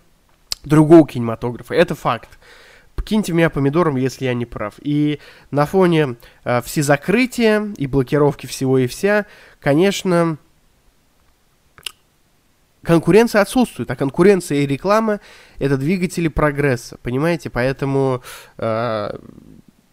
другого 0.64 1.08
кинематографа, 1.08 1.76
это 1.76 1.94
факт 1.94 2.40
киньте 3.02 3.34
меня 3.34 3.50
помидором, 3.50 3.96
если 3.96 4.26
я 4.26 4.34
не 4.34 4.46
прав. 4.46 4.76
И 4.82 5.20
на 5.52 5.66
фоне 5.66 6.16
э, 6.44 6.62
все 6.62 6.84
закрытия 6.84 7.74
и 7.78 7.88
блокировки 7.88 8.46
всего 8.46 8.78
и 8.78 8.88
вся, 8.88 9.26
конечно, 9.60 10.38
конкуренция 12.84 13.42
отсутствует, 13.42 13.90
а 13.92 13.96
конкуренция 13.96 14.60
и 14.60 14.68
реклама 14.68 15.20
это 15.60 15.78
двигатели 15.78 16.28
прогресса, 16.28 16.98
понимаете? 17.02 17.50
Поэтому 17.50 18.24
э, 18.58 19.18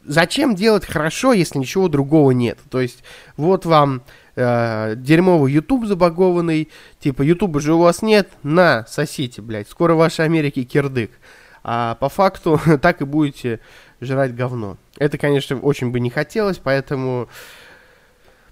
зачем 0.05 0.55
делать 0.55 0.85
хорошо, 0.87 1.33
если 1.33 1.59
ничего 1.59 1.88
другого 1.88 2.31
нет? 2.33 2.59
То 2.71 2.81
есть 2.81 3.03
вот 3.37 3.66
вам 3.66 4.03
э, 4.37 4.94
дерьмовый 4.97 5.53
YouTube 5.53 5.87
забагованный, 5.87 6.68
типа 6.99 7.23
YouTube 7.23 7.61
же 7.61 7.75
у 7.75 7.79
вас 7.79 8.03
нет, 8.03 8.29
на, 8.42 8.87
сосите, 8.88 9.42
блядь, 9.42 9.68
скоро 9.68 9.94
вашей 9.94 10.25
Америке 10.25 10.64
кирдык 10.64 11.11
а 11.71 11.97
по 11.97 12.09
факту 12.09 12.59
так 12.81 13.03
и 13.03 13.05
будете 13.05 13.61
жрать 14.01 14.35
говно. 14.35 14.79
Это, 14.97 15.19
конечно, 15.19 15.61
очень 15.61 15.91
бы 15.91 16.01
не 16.01 16.09
хотелось, 16.09 16.57
поэтому 16.57 17.29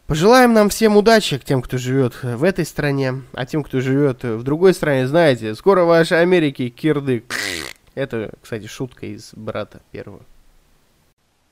пожелаем 0.07 0.53
нам 0.53 0.69
всем 0.69 0.99
удачи 0.99 1.39
к 1.39 1.45
тем, 1.45 1.63
кто 1.63 1.79
живет 1.79 2.23
в 2.23 2.45
этой 2.45 2.67
стране, 2.67 3.23
а 3.33 3.47
тем, 3.47 3.63
кто 3.63 3.81
живет 3.81 4.23
в 4.23 4.43
другой 4.43 4.75
стране, 4.75 5.09
знаете, 5.09 5.55
скоро 5.55 5.85
в 5.85 5.89
вашей 5.89 6.21
Америке 6.21 6.69
кирдык. 6.69 7.35
Это, 7.95 8.35
кстати, 8.43 8.67
шутка 8.67 9.07
из 9.07 9.33
брата 9.33 9.81
первого. 9.93 10.21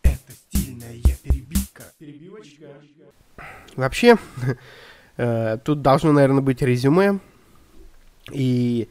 Это 0.02 0.32
стильная 0.32 1.00
перебивка. 1.22 1.84
Перебивочка. 1.98 2.66
Вообще, 3.74 4.18
э, 5.16 5.56
тут 5.64 5.80
должно, 5.80 6.12
наверное, 6.12 6.42
быть 6.42 6.60
резюме. 6.60 7.20
И 8.32 8.88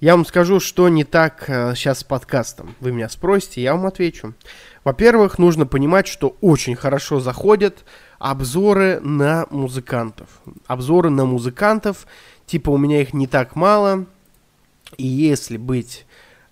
я 0.00 0.16
вам 0.16 0.24
скажу, 0.24 0.60
что 0.60 0.88
не 0.88 1.04
так 1.04 1.44
э, 1.48 1.74
сейчас 1.74 1.98
с 2.00 2.04
подкастом. 2.04 2.74
Вы 2.80 2.92
меня 2.92 3.08
спросите, 3.10 3.60
я 3.60 3.74
вам 3.74 3.86
отвечу. 3.86 4.34
Во-первых, 4.82 5.38
нужно 5.38 5.66
понимать, 5.66 6.06
что 6.06 6.36
очень 6.40 6.74
хорошо 6.74 7.20
заходят 7.20 7.84
обзоры 8.18 8.98
на 9.00 9.46
музыкантов. 9.50 10.28
Обзоры 10.66 11.10
на 11.10 11.26
музыкантов, 11.26 12.06
типа 12.46 12.70
у 12.70 12.78
меня 12.78 13.02
их 13.02 13.12
не 13.12 13.26
так 13.26 13.56
мало, 13.56 14.06
и 14.96 15.06
если 15.06 15.58
быть 15.58 16.06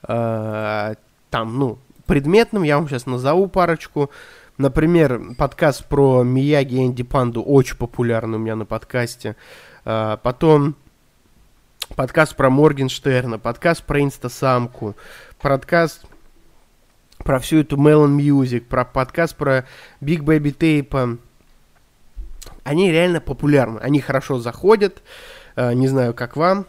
э, 0.06 0.94
там, 1.30 1.58
ну, 1.58 1.78
предметным, 2.04 2.64
я 2.64 2.76
вам 2.76 2.86
сейчас 2.86 3.06
назову 3.06 3.48
парочку. 3.48 4.10
Например, 4.58 5.22
подкаст 5.38 5.86
про 5.86 6.22
Мияги 6.22 6.74
и 6.74 6.86
Энди 6.86 7.02
Панду 7.02 7.42
очень 7.42 7.76
популярный 7.76 8.36
у 8.36 8.40
меня 8.40 8.56
на 8.56 8.66
подкасте. 8.66 9.36
Э, 9.86 10.18
потом 10.22 10.76
подкаст 11.96 12.36
про 12.36 12.50
Моргенштерна, 12.50 13.38
подкаст 13.38 13.84
про 13.84 14.00
инстасамку, 14.00 14.96
подкаст 15.40 16.04
про 17.18 17.38
всю 17.38 17.58
эту 17.58 17.76
Melon 17.76 18.16
Music, 18.16 18.60
про 18.60 18.84
подкаст 18.84 19.36
про 19.36 19.66
Big 20.00 20.20
Baby 20.20 20.54
Tape. 20.56 21.18
Они 22.64 22.90
реально 22.90 23.20
популярны, 23.20 23.78
они 23.78 24.00
хорошо 24.00 24.38
заходят, 24.38 25.02
э, 25.56 25.72
не 25.74 25.88
знаю, 25.88 26.14
как 26.14 26.36
вам. 26.36 26.66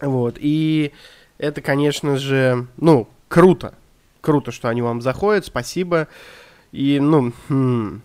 Вот, 0.00 0.36
и 0.38 0.92
это, 1.38 1.60
конечно 1.60 2.16
же, 2.16 2.66
ну, 2.76 3.08
круто. 3.28 3.74
Круто, 4.20 4.52
что 4.52 4.68
они 4.68 4.82
вам 4.82 5.00
заходят, 5.00 5.46
спасибо. 5.46 6.08
И, 6.72 7.00
ну, 7.00 7.32
хм, 7.48 8.02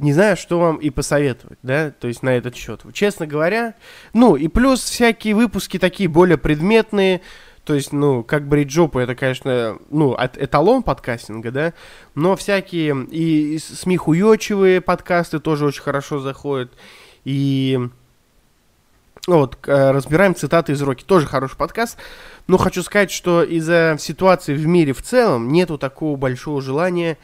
не 0.00 0.12
знаю, 0.12 0.36
что 0.36 0.58
вам 0.58 0.76
и 0.76 0.90
посоветовать, 0.90 1.58
да, 1.62 1.90
то 1.90 2.08
есть 2.08 2.22
на 2.22 2.30
этот 2.30 2.56
счет. 2.56 2.80
Честно 2.92 3.26
говоря, 3.26 3.74
ну 4.12 4.34
и 4.34 4.48
плюс 4.48 4.82
всякие 4.82 5.34
выпуски 5.34 5.78
такие 5.78 6.08
более 6.08 6.38
предметные, 6.38 7.20
То 7.64 7.74
есть, 7.74 7.92
ну, 7.92 8.24
как 8.24 8.48
брить 8.48 8.70
жопу, 8.70 8.98
это, 8.98 9.14
конечно, 9.14 9.78
ну, 9.90 10.16
эталон 10.18 10.82
подкастинга, 10.82 11.50
да, 11.50 11.72
но 12.14 12.34
всякие 12.34 13.06
и 13.10 13.58
смехуёчивые 13.58 14.80
подкасты 14.80 15.38
тоже 15.40 15.66
очень 15.66 15.82
хорошо 15.82 16.18
заходят, 16.20 16.72
и 17.24 17.78
вот, 19.26 19.58
разбираем 19.66 20.34
цитаты 20.34 20.72
из 20.72 20.80
Роки, 20.82 21.04
тоже 21.04 21.26
хороший 21.26 21.56
подкаст, 21.56 21.98
но 22.46 22.56
хочу 22.56 22.82
сказать, 22.82 23.10
что 23.10 23.42
из-за 23.42 23.96
ситуации 24.00 24.54
в 24.54 24.66
мире 24.66 24.94
в 24.94 25.02
целом 25.02 25.52
нету 25.52 25.76
такого 25.76 26.16
большого 26.16 26.62
желания 26.62 27.18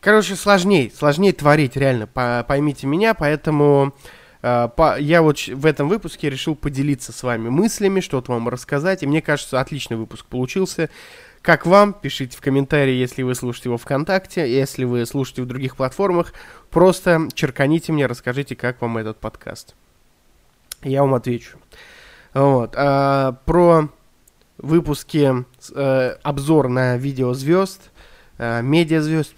Короче, 0.00 0.34
сложнее, 0.34 0.90
сложнее 0.90 1.32
творить, 1.32 1.76
реально, 1.76 2.06
по, 2.06 2.44
поймите 2.48 2.86
меня, 2.86 3.12
поэтому 3.12 3.94
э, 4.40 4.68
по, 4.74 4.98
я 4.98 5.20
вот 5.20 5.38
в 5.38 5.66
этом 5.66 5.88
выпуске 5.90 6.30
решил 6.30 6.54
поделиться 6.54 7.12
с 7.12 7.22
вами 7.22 7.50
мыслями, 7.50 8.00
что-то 8.00 8.32
вам 8.32 8.48
рассказать, 8.48 9.02
и 9.02 9.06
мне 9.06 9.20
кажется, 9.20 9.60
отличный 9.60 9.98
выпуск 9.98 10.24
получился. 10.24 10.88
Как 11.42 11.66
вам? 11.66 11.92
Пишите 11.92 12.36
в 12.36 12.40
комментарии, 12.40 12.94
если 12.94 13.22
вы 13.22 13.34
слушаете 13.34 13.68
его 13.68 13.78
ВКонтакте, 13.78 14.50
если 14.50 14.84
вы 14.84 15.04
слушаете 15.04 15.42
в 15.42 15.46
других 15.46 15.76
платформах, 15.76 16.32
просто 16.70 17.28
черканите 17.34 17.92
мне, 17.92 18.06
расскажите, 18.06 18.56
как 18.56 18.80
вам 18.80 18.96
этот 18.98 19.18
подкаст. 19.18 19.74
Я 20.82 21.02
вам 21.02 21.14
отвечу. 21.14 21.58
Вот. 22.32 22.74
А, 22.76 23.32
про 23.44 23.88
выпуски, 24.58 25.44
э, 25.74 26.16
обзор 26.22 26.68
на 26.68 26.96
видео 26.96 27.32
звезд, 27.32 27.89
медиазвезд, 28.40 29.34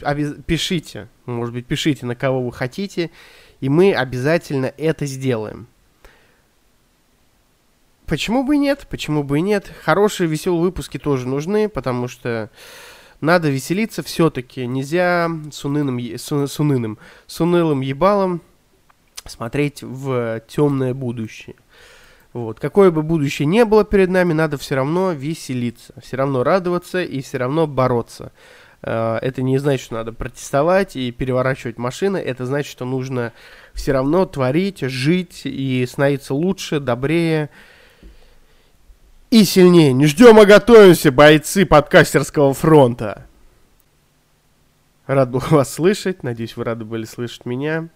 пишите, 0.47 1.09
может 1.27 1.53
быть, 1.53 1.67
пишите, 1.67 2.07
на 2.07 2.15
кого 2.15 2.43
вы 2.43 2.53
хотите, 2.53 3.11
и 3.61 3.69
мы 3.69 3.93
обязательно 3.93 4.73
это 4.77 5.07
сделаем. 5.07 5.67
Почему 8.07 8.45
бы 8.45 8.57
и 8.57 8.59
нет? 8.59 8.87
Почему 8.91 9.23
бы 9.23 9.39
и 9.39 9.41
нет? 9.41 9.73
Хорошие 9.85 10.29
веселые 10.29 10.63
выпуски 10.63 10.99
тоже 10.99 11.27
нужны, 11.27 11.69
потому 11.69 12.09
что 12.09 12.51
надо 13.21 13.49
веселиться 13.49 14.03
все-таки. 14.03 14.67
Нельзя 14.67 15.31
с 15.51 15.65
унылым, 15.65 15.99
с, 15.99 16.31
с 16.31 16.61
с 17.27 17.41
унылым 17.41 17.81
ебалом 17.81 18.43
смотреть 19.25 19.83
в 19.83 20.43
темное 20.47 20.95
будущее. 20.95 21.57
Вот. 22.33 22.61
Какое 22.61 22.91
бы 22.91 23.03
будущее 23.03 23.47
не 23.47 23.65
было 23.65 23.85
перед 23.85 24.11
нами, 24.11 24.33
надо 24.33 24.59
все 24.59 24.75
равно 24.75 25.13
веселиться, 25.13 25.95
все 26.03 26.17
равно 26.17 26.43
радоваться 26.45 27.03
и 27.03 27.21
все 27.21 27.39
равно 27.39 27.67
бороться. 27.67 28.33
Э, 28.83 29.19
это 29.23 29.43
не 29.43 29.59
значит, 29.59 29.87
что 29.87 29.95
надо 29.95 30.13
протестовать 30.13 30.97
и 30.97 31.11
переворачивать 31.13 31.79
машины. 31.79 32.17
Это 32.19 32.47
значит, 32.47 32.71
что 32.71 32.85
нужно 32.85 33.33
все 33.75 33.93
равно 33.93 34.27
творить, 34.27 34.81
жить 34.81 35.43
и 35.45 35.87
становиться 35.89 36.35
лучше, 36.35 36.81
добрее 36.81 37.51
и 39.31 39.45
сильнее. 39.45 39.93
Не 39.93 40.07
ждем, 40.07 40.39
а 40.39 40.45
готовимся, 40.45 41.11
бойцы 41.11 41.65
подкастерского 41.65 42.53
фронта. 42.55 43.27
Рад 45.07 45.31
был 45.31 45.43
вас 45.51 45.73
слышать. 45.73 46.23
Надеюсь, 46.23 46.57
вы 46.57 46.65
рады 46.65 46.85
были 46.85 47.05
слышать 47.05 47.47
меня. 47.47 47.89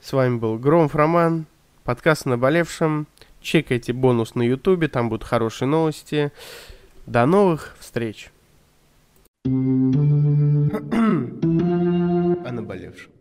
С 0.00 0.12
вами 0.12 0.36
был 0.36 0.58
Громов 0.58 0.94
Роман. 0.94 1.46
Подкаст 1.84 2.26
«Наболевшем». 2.26 3.06
Чекайте 3.40 3.92
бонус 3.92 4.34
на 4.34 4.42
ютубе, 4.42 4.88
там 4.88 5.10
будут 5.10 5.22
хорошие 5.22 5.68
новости. 5.68 6.32
До 7.06 7.26
новых 7.26 7.76
встреч! 7.78 8.33
О 9.46 9.50
наболевшем. 12.50 13.13